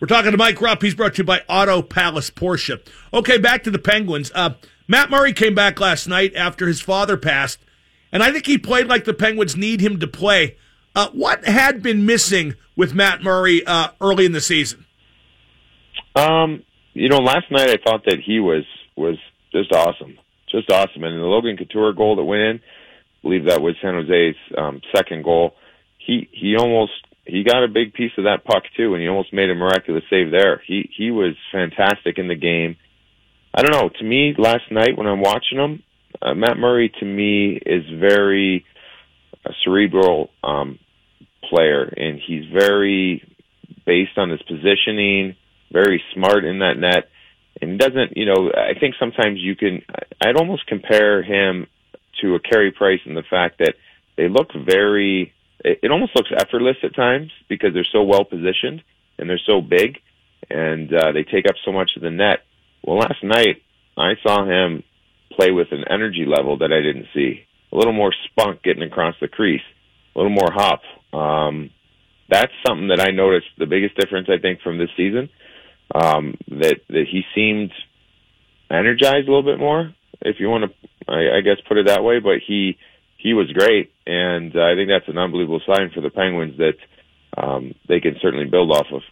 [0.00, 0.80] We're talking to Mike Rupp.
[0.82, 2.80] He's brought to you by Auto Palace Porsche.
[3.12, 4.30] Okay, back to the Penguins.
[4.32, 4.50] Uh,
[4.86, 7.58] Matt Murray came back last night after his father passed,
[8.12, 10.56] and I think he played like the Penguins need him to play.
[10.94, 14.86] Uh, what had been missing with Matt Murray uh, early in the season?
[16.14, 16.62] Um,
[16.94, 18.64] you know, last night I thought that he was
[18.96, 19.16] was
[19.52, 20.18] just awesome,
[20.50, 21.04] just awesome.
[21.04, 24.80] And the Logan Couture goal that went in, I believe that was San Jose's um,
[24.94, 25.54] second goal.
[25.98, 26.92] He he almost
[27.24, 30.04] he got a big piece of that puck too, and he almost made a miraculous
[30.08, 30.62] save there.
[30.66, 32.76] He he was fantastic in the game.
[33.54, 33.90] I don't know.
[33.98, 35.82] To me, last night when I'm watching him,
[36.22, 38.64] uh, Matt Murray to me is very
[39.44, 40.78] a cerebral um,
[41.48, 43.22] player, and he's very
[43.86, 45.36] based on his positioning,
[45.72, 47.08] very smart in that net,
[47.60, 48.16] and doesn't.
[48.16, 49.82] You know, I think sometimes you can.
[50.20, 51.66] I'd almost compare him
[52.22, 53.74] to a Carey Price in the fact that
[54.16, 58.82] they look very it, it almost looks effortless at times because they're so well positioned
[59.18, 59.98] and they're so big
[60.50, 62.40] and uh, they take up so much of the net.
[62.84, 63.62] Well, last night
[63.96, 64.84] I saw him
[65.32, 67.44] play with an energy level that I didn't see.
[67.72, 69.62] A little more spunk getting across the crease,
[70.14, 70.80] a little more hop.
[71.12, 71.70] Um,
[72.30, 75.28] that's something that I noticed the biggest difference I think from this season.
[75.94, 77.72] Um, that that he seemed
[78.70, 82.04] energized a little bit more, if you want to, I, I guess put it that
[82.04, 82.20] way.
[82.20, 82.78] But he
[83.16, 86.76] he was great, and I think that's an unbelievable sign for the Penguins that
[87.36, 89.02] um, they can certainly build off of.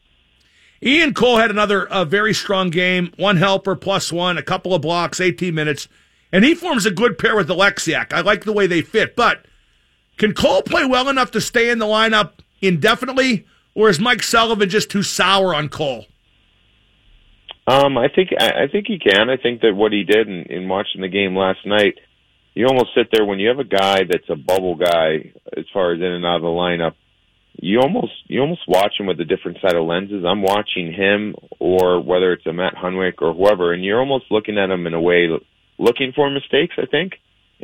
[0.82, 5.20] Ian Cole had another very strong game, one helper plus one, a couple of blocks,
[5.20, 5.88] 18 minutes,
[6.30, 8.12] and he forms a good pair with Oleksiak.
[8.12, 9.46] I like the way they fit, but
[10.18, 14.68] can Cole play well enough to stay in the lineup indefinitely, or is Mike Sullivan
[14.68, 16.06] just too sour on Cole?
[17.68, 19.28] Um, I think I, think he can.
[19.28, 21.96] I think that what he did in, in watching the game last night
[22.56, 25.92] you almost sit there when you have a guy that's a bubble guy as far
[25.92, 26.94] as in and out of the lineup.
[27.60, 30.24] You almost you almost watch him with a different set of lenses.
[30.26, 34.56] I'm watching him, or whether it's a Matt Hunwick or whoever, and you're almost looking
[34.56, 35.28] at him in a way,
[35.78, 36.76] looking for mistakes.
[36.78, 37.12] I think,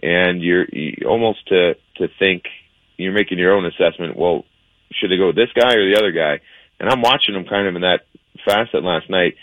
[0.03, 2.43] and you're you almost to to think
[2.99, 4.17] you're making your own assessment.
[4.17, 4.45] Well,
[4.93, 6.41] should it go with this guy or the other guy?
[6.81, 8.01] And I'm watching him kind of in that
[8.45, 9.37] facet last night.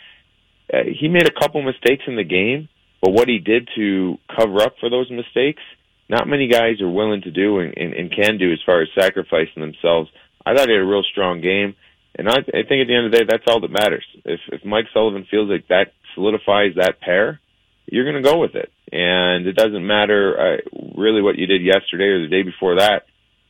[0.71, 2.69] Uh, he made a couple mistakes in the game,
[3.01, 5.61] but what he did to cover up for those mistakes,
[6.09, 8.89] not many guys are willing to do and, and, and can do as far as
[8.97, 10.09] sacrificing themselves.
[10.45, 11.75] I thought he had a real strong game,
[12.17, 14.05] and I, I think at the end of the day, that's all that matters.
[14.25, 17.39] If if Mike Sullivan feels like that solidifies that pair,
[17.85, 21.61] you're going to go with it, and it doesn't matter uh, really what you did
[21.61, 23.03] yesterday or the day before that.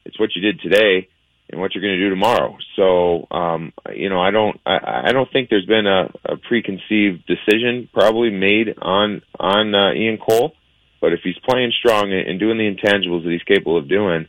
[0.05, 1.07] It's what you did today
[1.49, 2.57] and what you're going to do tomorrow.
[2.75, 7.25] So, um, you know, I don't, I, I don't think there's been a, a preconceived
[7.25, 10.53] decision probably made on on uh, Ian Cole.
[11.01, 14.27] But if he's playing strong and doing the intangibles that he's capable of doing,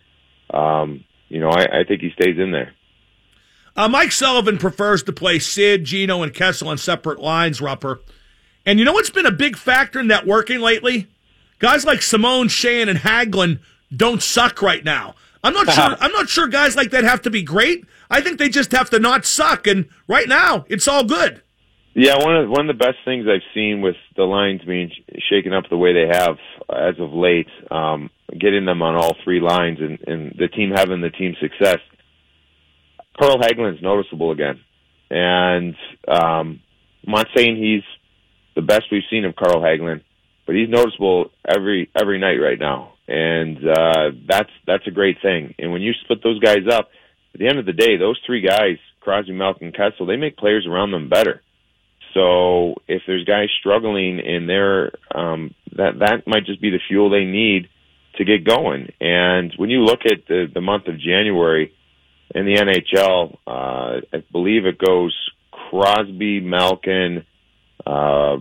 [0.54, 2.72] um, you know, I, I think he stays in there.
[3.76, 8.00] Uh, Mike Sullivan prefers to play Sid, Gino, and Kessel on separate lines, Rupper.
[8.64, 11.08] And you know what's been a big factor in that working lately?
[11.58, 13.60] Guys like Simon, Sheahan, and Hagelin
[13.94, 15.14] don't suck right now.
[15.42, 15.96] I'm not sure.
[16.00, 17.86] I'm not sure guys like that have to be great.
[18.10, 19.66] I think they just have to not suck.
[19.66, 21.42] And right now, it's all good.
[21.94, 24.90] Yeah, one of one of the best things I've seen with the lines being
[25.28, 26.36] shaken up the way they have
[26.70, 31.00] as of late, um, getting them on all three lines, and, and the team having
[31.00, 31.78] the team success.
[33.18, 34.60] Carl Hagelin's noticeable again,
[35.10, 35.74] and
[36.06, 36.60] um,
[37.06, 37.82] I'm not saying he's
[38.54, 40.02] the best we've seen of Carl Hagelin,
[40.46, 45.54] but he's noticeable every every night right now and uh, that's that's a great thing.
[45.58, 46.90] And when you split those guys up,
[47.34, 50.66] at the end of the day, those three guys, Crosby, Malkin, Kessel, they make players
[50.66, 51.42] around them better.
[52.14, 57.10] So if there's guys struggling in there, um, that that might just be the fuel
[57.10, 57.68] they need
[58.16, 58.92] to get going.
[59.00, 61.72] And when you look at the the month of January
[62.32, 65.16] in the NHL, uh, I believe it goes
[65.50, 67.24] Crosby, Malkin,
[67.84, 68.36] uh,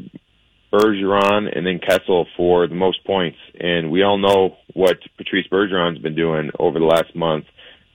[0.72, 3.38] Bergeron and then Kessel for the most points.
[3.60, 7.46] And we all know what Patrice Bergeron's been doing over the last month.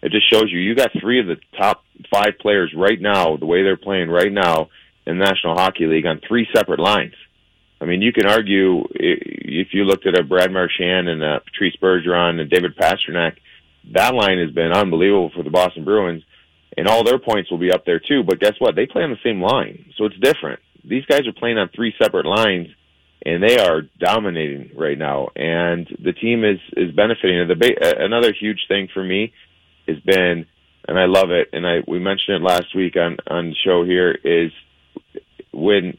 [0.03, 3.47] It just shows you you got three of the top five players right now, the
[3.47, 4.69] way they're playing right now
[5.07, 7.15] in the National Hockey League on three separate lines.
[7.81, 11.77] I mean, you can argue if you looked at a Brad Marchand and a Patrice
[11.81, 13.37] Bergeron and David Pastrnak,
[13.93, 16.23] that line has been unbelievable for the Boston Bruins,
[16.77, 18.23] and all their points will be up there too.
[18.23, 18.75] But guess what?
[18.75, 21.95] They play on the same line, so it's different these guys are playing on three
[22.01, 22.69] separate lines
[23.25, 25.29] and they are dominating right now.
[25.35, 27.49] And the team is is benefiting.
[27.49, 29.33] The ba- another huge thing for me
[29.89, 30.47] has been
[30.87, 33.85] and I love it and I we mentioned it last week on on the show
[33.85, 34.51] here is
[35.53, 35.99] when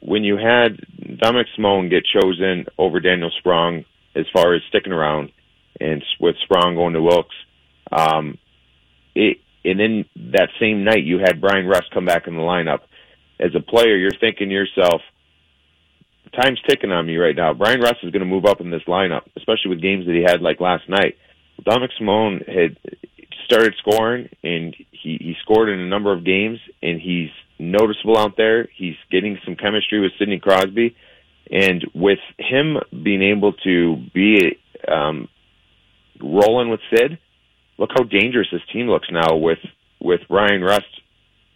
[0.00, 5.32] when you had Dominik Simon get chosen over Daniel Sprong as far as sticking around
[5.80, 7.34] and with Sprong going to Wilkes
[7.90, 8.38] um
[9.14, 12.80] it and then that same night you had Bryan Rust come back in the lineup
[13.40, 15.00] as a player, you're thinking to yourself,
[16.38, 17.54] time's ticking on me right now.
[17.54, 20.22] Bryan Rust is going to move up in this lineup, especially with games that he
[20.22, 21.16] had like last night.
[21.66, 22.76] Dominik Simon had
[23.44, 28.36] started scoring, and he, he scored in a number of games, and he's noticeable out
[28.36, 28.68] there.
[28.76, 30.94] He's getting some chemistry with Sidney Crosby,
[31.50, 35.28] and with him being able to be um,
[36.22, 37.18] rolling with Sid,
[37.78, 39.58] look how dangerous this team looks now with
[40.00, 40.99] with Bryan Rust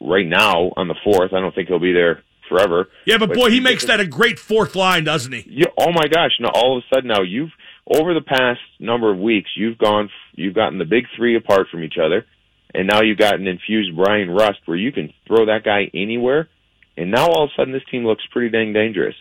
[0.04, 1.32] right now on the fourth.
[1.32, 2.88] I don't think he'll be there forever.
[3.06, 5.44] Yeah, but, but boy, he makes that a great fourth line, doesn't he?
[5.48, 5.66] Yeah.
[5.78, 6.32] Oh my gosh!
[6.40, 7.50] Now all of a sudden, now you've
[7.86, 11.82] over the past number of weeks, you've gone, you've gotten the big three apart from
[11.82, 12.24] each other,
[12.72, 16.48] and now you've got an infused Bryan Rust where you can throw that guy anywhere,
[16.96, 19.16] and now all of a sudden this team looks pretty dang dangerous.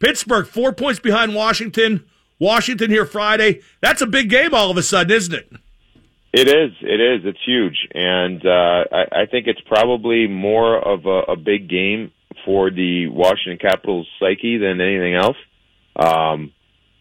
[0.00, 2.04] Pittsburgh four points behind Washington.
[2.40, 3.62] Washington here Friday.
[3.80, 5.52] That's a big game all of a sudden, isn't it?
[6.32, 6.72] It is.
[6.82, 7.22] It is.
[7.24, 12.12] It's huge, and uh, I, I think it's probably more of a, a big game
[12.44, 15.36] for the Washington Capitals psyche than anything else.
[15.96, 16.52] Um,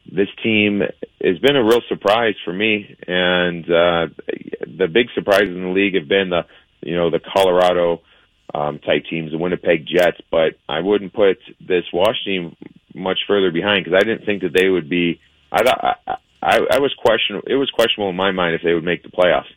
[0.09, 0.81] this team
[1.21, 4.07] has been a real surprise for me, and uh,
[4.65, 6.45] the big surprises in the league have been the
[6.81, 8.01] you know the Colorado
[8.53, 12.55] um, type teams, the Winnipeg Jets, but I wouldn't put this Washington
[12.95, 15.19] much further behind because I didn't think that they would be.
[15.51, 15.61] I,
[16.07, 17.41] I I, I was question.
[17.47, 19.51] It was questionable in my mind if they would make the playoffs.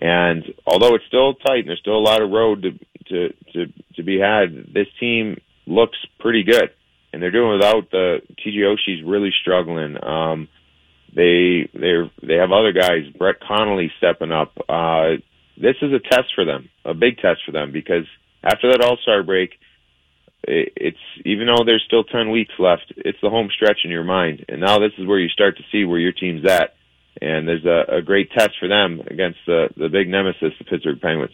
[0.00, 2.70] And although it's still tight and there's still a lot of road to
[3.08, 6.70] to to, to be had, this team looks pretty good,
[7.12, 9.96] and they're doing without the TJ Oshie's really struggling.
[10.02, 10.48] Um,
[11.14, 14.52] they they they have other guys, Brett Connolly stepping up.
[14.68, 15.20] Uh,
[15.56, 18.06] this is a test for them, a big test for them, because
[18.42, 19.50] after that All Star break,
[20.50, 24.44] it's even though there's still 10 weeks left, it's the home stretch in your mind.
[24.48, 26.74] And now this is where you start to see where your team's at.
[27.20, 31.00] And there's a, a great test for them against the, the big nemesis, the Pittsburgh
[31.00, 31.32] Penguins.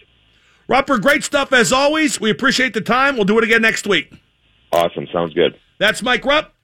[0.69, 2.21] Rupper, great stuff as always.
[2.21, 3.17] We appreciate the time.
[3.17, 4.13] We'll do it again next week.
[4.73, 5.07] Awesome.
[5.13, 5.57] Sounds good.
[5.79, 6.55] That's Mike Rupp.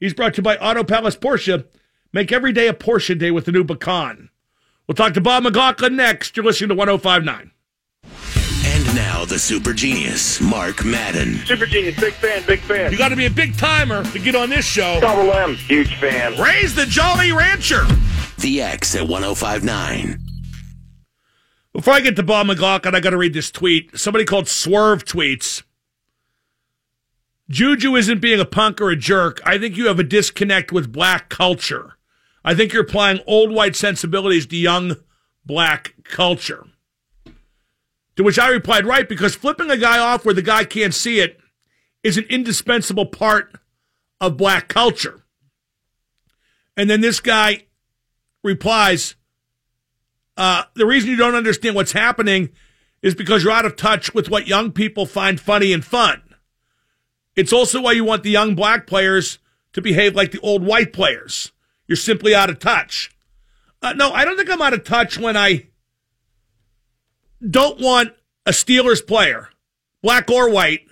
[0.00, 1.66] He's brought to you by Auto Palace Porsche.
[2.12, 4.30] Make every day a Porsche day with the new Macan.
[4.86, 6.36] We'll talk to Bob McLaughlin next.
[6.36, 7.52] You're listening to 1059.
[8.98, 11.34] Now the super genius, Mark Madden.
[11.46, 12.90] Super genius, big fan, big fan.
[12.90, 14.98] You got to be a big timer to get on this show.
[15.00, 16.36] Double M, huge fan.
[16.36, 17.84] Raise the Jolly Rancher.
[18.38, 20.18] The X at 1059.
[21.72, 23.96] Before I get to Bob McLaughlin, I got to read this tweet.
[23.96, 25.62] Somebody called Swerve tweets.
[27.48, 29.40] Juju isn't being a punk or a jerk.
[29.46, 31.94] I think you have a disconnect with black culture.
[32.44, 34.96] I think you're applying old white sensibilities to young
[35.46, 36.66] black culture.
[38.18, 41.20] To which I replied, right, because flipping a guy off where the guy can't see
[41.20, 41.38] it
[42.02, 43.54] is an indispensable part
[44.20, 45.24] of black culture.
[46.76, 47.66] And then this guy
[48.42, 49.14] replies,
[50.36, 52.48] uh, the reason you don't understand what's happening
[53.02, 56.20] is because you're out of touch with what young people find funny and fun.
[57.36, 59.38] It's also why you want the young black players
[59.74, 61.52] to behave like the old white players.
[61.86, 63.12] You're simply out of touch.
[63.80, 65.68] Uh, no, I don't think I'm out of touch when I
[67.46, 68.12] don't want
[68.46, 69.50] a Steelers player,
[70.02, 70.86] black or white,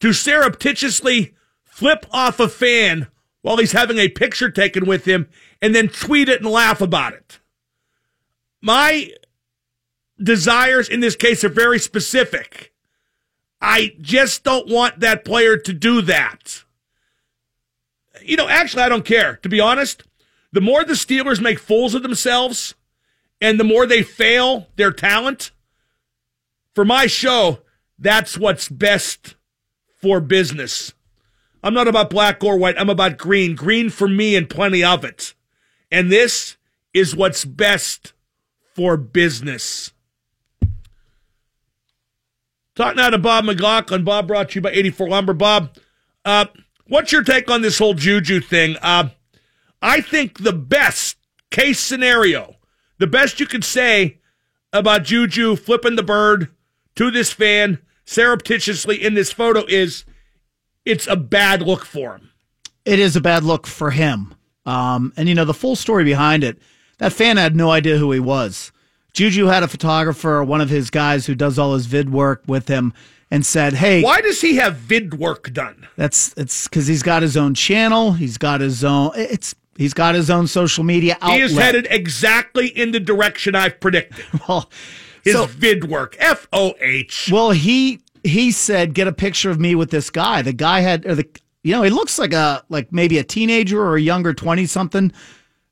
[0.00, 1.34] to surreptitiously
[1.64, 3.08] flip off a fan
[3.42, 5.28] while he's having a picture taken with him
[5.62, 7.38] and then tweet it and laugh about it.
[8.60, 9.12] My
[10.22, 12.72] desires in this case are very specific.
[13.60, 16.64] I just don't want that player to do that.
[18.22, 19.36] You know, actually, I don't care.
[19.42, 20.02] To be honest,
[20.52, 22.74] the more the Steelers make fools of themselves
[23.40, 25.50] and the more they fail their talent,
[26.74, 27.60] for my show,
[27.98, 29.34] that's what's best
[30.00, 30.92] for business.
[31.62, 32.78] I'm not about black or white.
[32.78, 33.54] I'm about green.
[33.54, 35.34] Green for me and plenty of it.
[35.90, 36.56] And this
[36.94, 38.12] is what's best
[38.74, 39.92] for business.
[42.74, 44.04] Talking now to Bob McLaughlin.
[44.04, 45.32] Bob brought to you by 84 Lumber.
[45.32, 45.76] Bob,
[46.26, 46.44] uh,
[46.86, 48.76] what's your take on this whole Juju thing?
[48.82, 49.08] Uh,
[49.80, 51.16] I think the best
[51.50, 52.55] case scenario,
[52.98, 54.18] the best you could say
[54.72, 56.48] about Juju flipping the bird
[56.96, 60.04] to this fan surreptitiously in this photo is
[60.84, 62.30] it's a bad look for him.
[62.84, 64.34] It is a bad look for him.
[64.64, 66.58] Um, and you know, the full story behind it,
[66.98, 68.72] that fan had no idea who he was.
[69.12, 72.68] Juju had a photographer, one of his guys who does all his vid work with
[72.68, 72.92] him,
[73.30, 77.22] and said, "Hey, why does he have vid work done?" That's it's because he's got
[77.22, 78.12] his own channel.
[78.12, 79.12] He's got his own.
[79.14, 81.38] It's he's got his own social media outlet.
[81.38, 84.24] He is headed exactly in the direction I've predicted.
[84.48, 84.70] well,
[85.22, 87.30] his so, vid work, F O H.
[87.32, 91.06] Well, he he said, "Get a picture of me with this guy." The guy had,
[91.06, 91.28] or the
[91.62, 95.12] you know, he looks like a like maybe a teenager or a younger twenty something.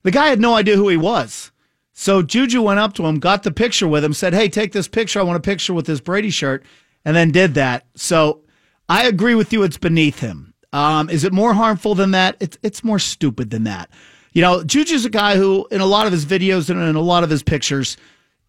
[0.03, 1.51] The guy had no idea who he was.
[1.95, 4.89] So Juju went up to him, got the picture with him, said, Hey, take this
[4.89, 5.21] picture.
[5.21, 6.65] I want a picture with this Brady shirt,
[7.05, 7.87] and then did that.
[7.95, 8.43] So
[8.89, 9.63] I agree with you.
[9.63, 10.54] It's beneath him.
[10.75, 12.37] Um, is it more harmful than that?
[12.41, 13.89] It's, it's more stupid than that.
[14.33, 17.01] You know, Juju's a guy who, in a lot of his videos and in a
[17.01, 17.97] lot of his pictures,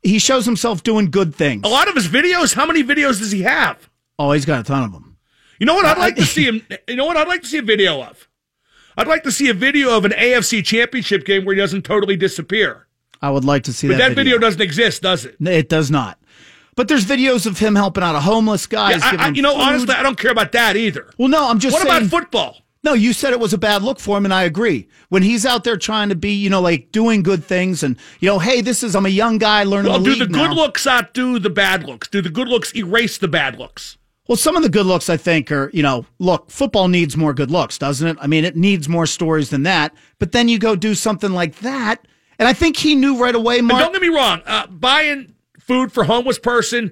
[0.01, 1.61] he shows himself doing good things.
[1.63, 3.91] A lot of his videos, how many videos does he have?
[4.17, 5.17] Oh, he's got a ton of them.
[5.59, 6.65] You know what I'd like to see him?
[6.87, 8.27] You know what I'd like to see a video of?
[8.97, 12.15] I'd like to see a video of an AFC championship game where he doesn't totally
[12.15, 12.87] disappear.
[13.21, 14.09] I would like to see but that.
[14.09, 14.35] that video.
[14.35, 14.39] video.
[14.39, 15.35] doesn't exist, does it?
[15.39, 16.19] It does not.
[16.75, 18.91] But there's videos of him helping out a homeless guy.
[18.91, 19.61] Yeah, I, I, you know, food.
[19.61, 21.09] honestly, I don't care about that either.
[21.17, 21.73] Well, no, I'm just.
[21.73, 22.57] What saying, about football?
[22.83, 24.87] No, you said it was a bad look for him, and I agree.
[25.09, 28.29] When he's out there trying to be, you know, like doing good things, and you
[28.29, 29.91] know, hey, this is I'm a young guy learning.
[29.91, 30.47] Well, the do the now.
[30.47, 32.07] good looks outdo the bad looks?
[32.07, 33.97] Do the good looks erase the bad looks?
[34.27, 37.31] Well, some of the good looks I think are, you know, look, football needs more
[37.33, 38.17] good looks, doesn't it?
[38.19, 39.93] I mean, it needs more stories than that.
[40.17, 42.07] But then you go do something like that
[42.39, 43.81] and I think he knew right away, Mark.
[43.81, 44.41] don't get me wrong.
[44.45, 45.33] Uh, buying
[45.65, 46.91] food for homeless person,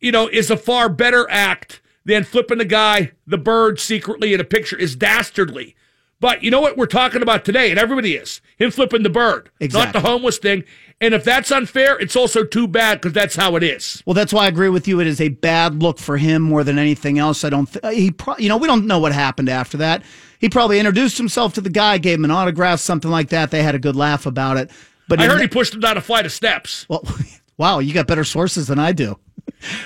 [0.00, 4.40] you know, is a far better act than flipping the guy the bird secretly in
[4.40, 5.74] a picture is dastardly.
[6.20, 9.50] But you know what we're talking about today, and everybody is him flipping the bird,
[9.60, 9.84] exactly.
[9.84, 10.64] not the homeless thing.
[11.00, 14.02] And if that's unfair, it's also too bad because that's how it is.
[14.06, 15.00] Well, that's why I agree with you.
[15.00, 17.44] It is a bad look for him more than anything else.
[17.44, 17.66] I don't.
[17.66, 20.02] Th- he, pro- you know, we don't know what happened after that.
[20.38, 23.50] He probably introduced himself to the guy, gave him an autograph, something like that.
[23.50, 24.70] They had a good laugh about it.
[25.08, 26.86] But I heard he pushed him down a flight of steps.
[26.88, 27.02] Well,
[27.56, 29.18] wow, you got better sources than I do.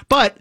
[0.09, 0.39] But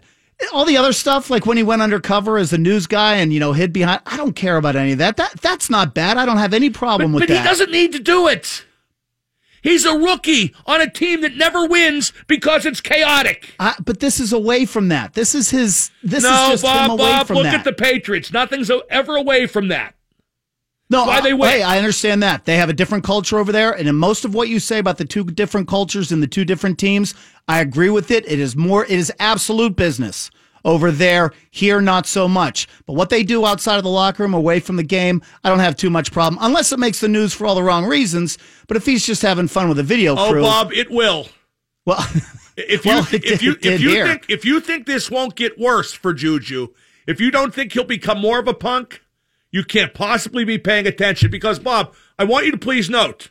[0.52, 3.40] all the other stuff, like when he went undercover as a news guy and you
[3.40, 5.16] know hid behind, I don't care about any of that.
[5.16, 6.16] That that's not bad.
[6.16, 7.40] I don't have any problem but, with but that.
[7.40, 8.64] But he doesn't need to do it.
[9.62, 13.54] He's a rookie on a team that never wins because it's chaotic.
[13.58, 15.14] Uh, but this is away from that.
[15.14, 15.90] This is his.
[16.02, 17.54] This no, is just Bob, him away Bob, from look that.
[17.54, 18.32] at the Patriots.
[18.32, 19.94] Nothing's ever away from that.
[20.90, 21.50] No, why they win.
[21.50, 24.34] Hey, I understand that they have a different culture over there, and in most of
[24.34, 27.14] what you say about the two different cultures and the two different teams,
[27.46, 28.24] I agree with it.
[28.30, 28.84] It is more.
[28.84, 30.30] It is absolute business
[30.64, 31.32] over there.
[31.50, 32.68] Here, not so much.
[32.86, 35.58] But what they do outside of the locker room, away from the game, I don't
[35.58, 38.38] have too much problem, unless it makes the news for all the wrong reasons.
[38.66, 41.28] But if he's just having fun with a video oh, crew, Bob, it will.
[41.84, 42.06] Well,
[42.58, 44.06] If you Well, if you if you here.
[44.06, 46.68] think if you think this won't get worse for Juju,
[47.06, 49.02] if you don't think he'll become more of a punk,
[49.50, 53.30] you can't possibly be paying attention because Bob, I want you to please note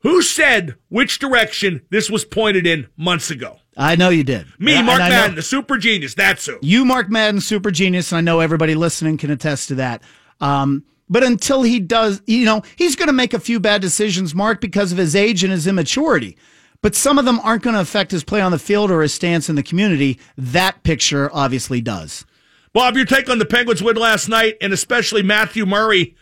[0.00, 3.58] who said which direction this was pointed in months ago.
[3.76, 4.46] I know you did.
[4.58, 6.14] Me, Mark I know- Madden, the super genius.
[6.14, 6.58] That's who.
[6.62, 10.02] You, Mark Madden, super genius, and I know everybody listening can attest to that.
[10.40, 14.34] Um, but until he does, you know, he's going to make a few bad decisions,
[14.34, 16.36] Mark, because of his age and his immaturity.
[16.82, 19.14] But some of them aren't going to affect his play on the field or his
[19.14, 20.20] stance in the community.
[20.36, 22.24] That picture obviously does.
[22.74, 26.16] Bob, your take on the Penguins win last night, and especially Matthew Murray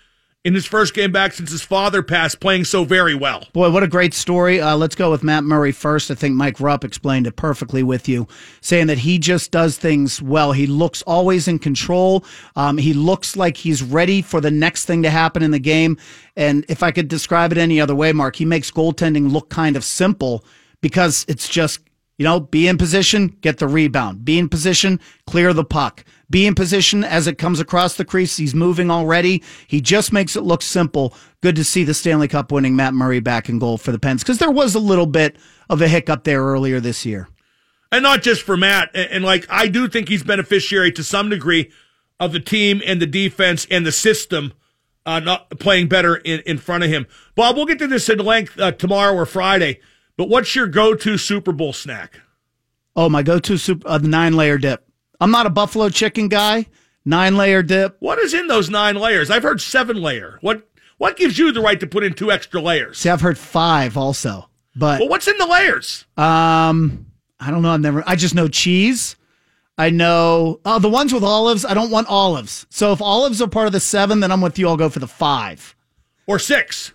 [0.44, 3.46] in his first game back since his father passed, playing so very well.
[3.54, 4.60] Boy, what a great story.
[4.60, 6.10] Uh, let's go with Matt Murray first.
[6.10, 8.28] I think Mike Rupp explained it perfectly with you,
[8.60, 10.52] saying that he just does things well.
[10.52, 12.22] He looks always in control.
[12.54, 15.96] Um, he looks like he's ready for the next thing to happen in the game.
[16.36, 19.74] And if I could describe it any other way, Mark, he makes goaltending look kind
[19.74, 20.44] of simple
[20.82, 21.80] because it's just,
[22.22, 24.24] you know, be in position, get the rebound.
[24.24, 26.04] Be in position, clear the puck.
[26.30, 28.36] Be in position as it comes across the crease.
[28.36, 29.42] He's moving already.
[29.66, 31.16] He just makes it look simple.
[31.40, 34.22] Good to see the Stanley Cup winning Matt Murray back in goal for the Pens
[34.22, 35.36] because there was a little bit
[35.68, 37.28] of a hiccup there earlier this year.
[37.90, 38.90] And not just for Matt.
[38.94, 41.72] And, like, I do think he's beneficiary to some degree
[42.20, 44.52] of the team and the defense and the system
[45.04, 47.08] uh, not playing better in, in front of him.
[47.34, 49.80] Bob, we'll get to this in length uh, tomorrow or Friday.
[50.16, 52.20] But what's your go-to Super Bowl snack?
[52.94, 54.86] Oh, my go-to soup, uh, the nine layer dip.
[55.20, 56.66] I'm not a buffalo chicken guy.
[57.04, 57.96] Nine layer dip.
[58.00, 59.30] What is in those nine layers?
[59.30, 60.38] I've heard seven layer.
[60.40, 62.98] What what gives you the right to put in two extra layers?
[62.98, 66.04] See, I've heard five also, but Well, what's in the layers?
[66.16, 67.06] um,
[67.40, 67.70] I don't know.
[67.70, 68.04] I've never.
[68.06, 69.16] I just know cheese.
[69.78, 71.64] I know oh, the ones with olives.
[71.64, 72.66] I don't want olives.
[72.70, 74.68] So if olives are part of the seven, then I'm with you.
[74.68, 75.74] I'll go for the five
[76.28, 76.92] or six.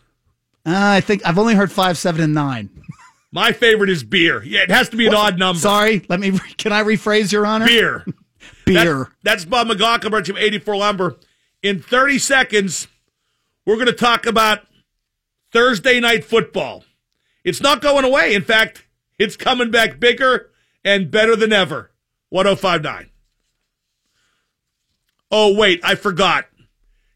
[0.65, 2.69] Uh, I think I've only heard five, seven, and nine.
[3.31, 4.41] My favorite is beer.
[4.43, 5.59] Yeah, it has to be an odd number.
[5.59, 6.37] Sorry, let me.
[6.57, 7.65] Can I rephrase, Your Honor?
[7.67, 8.05] Beer.
[8.65, 8.83] Beer.
[8.83, 11.17] That- that's Bob branch of 84 Lumber.
[11.63, 12.87] In 30 seconds,
[13.65, 14.61] we're going to talk about
[15.51, 16.83] Thursday night football.
[17.43, 18.33] It's not going away.
[18.35, 18.85] In fact,
[19.17, 20.51] it's coming back bigger
[20.83, 21.91] and better than ever.
[22.29, 23.09] 1059.
[25.31, 26.45] Oh, wait, I forgot.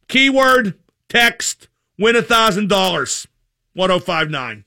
[0.07, 0.74] Keyword,
[1.07, 3.28] text, win a $1,000.
[3.74, 4.66] 1059.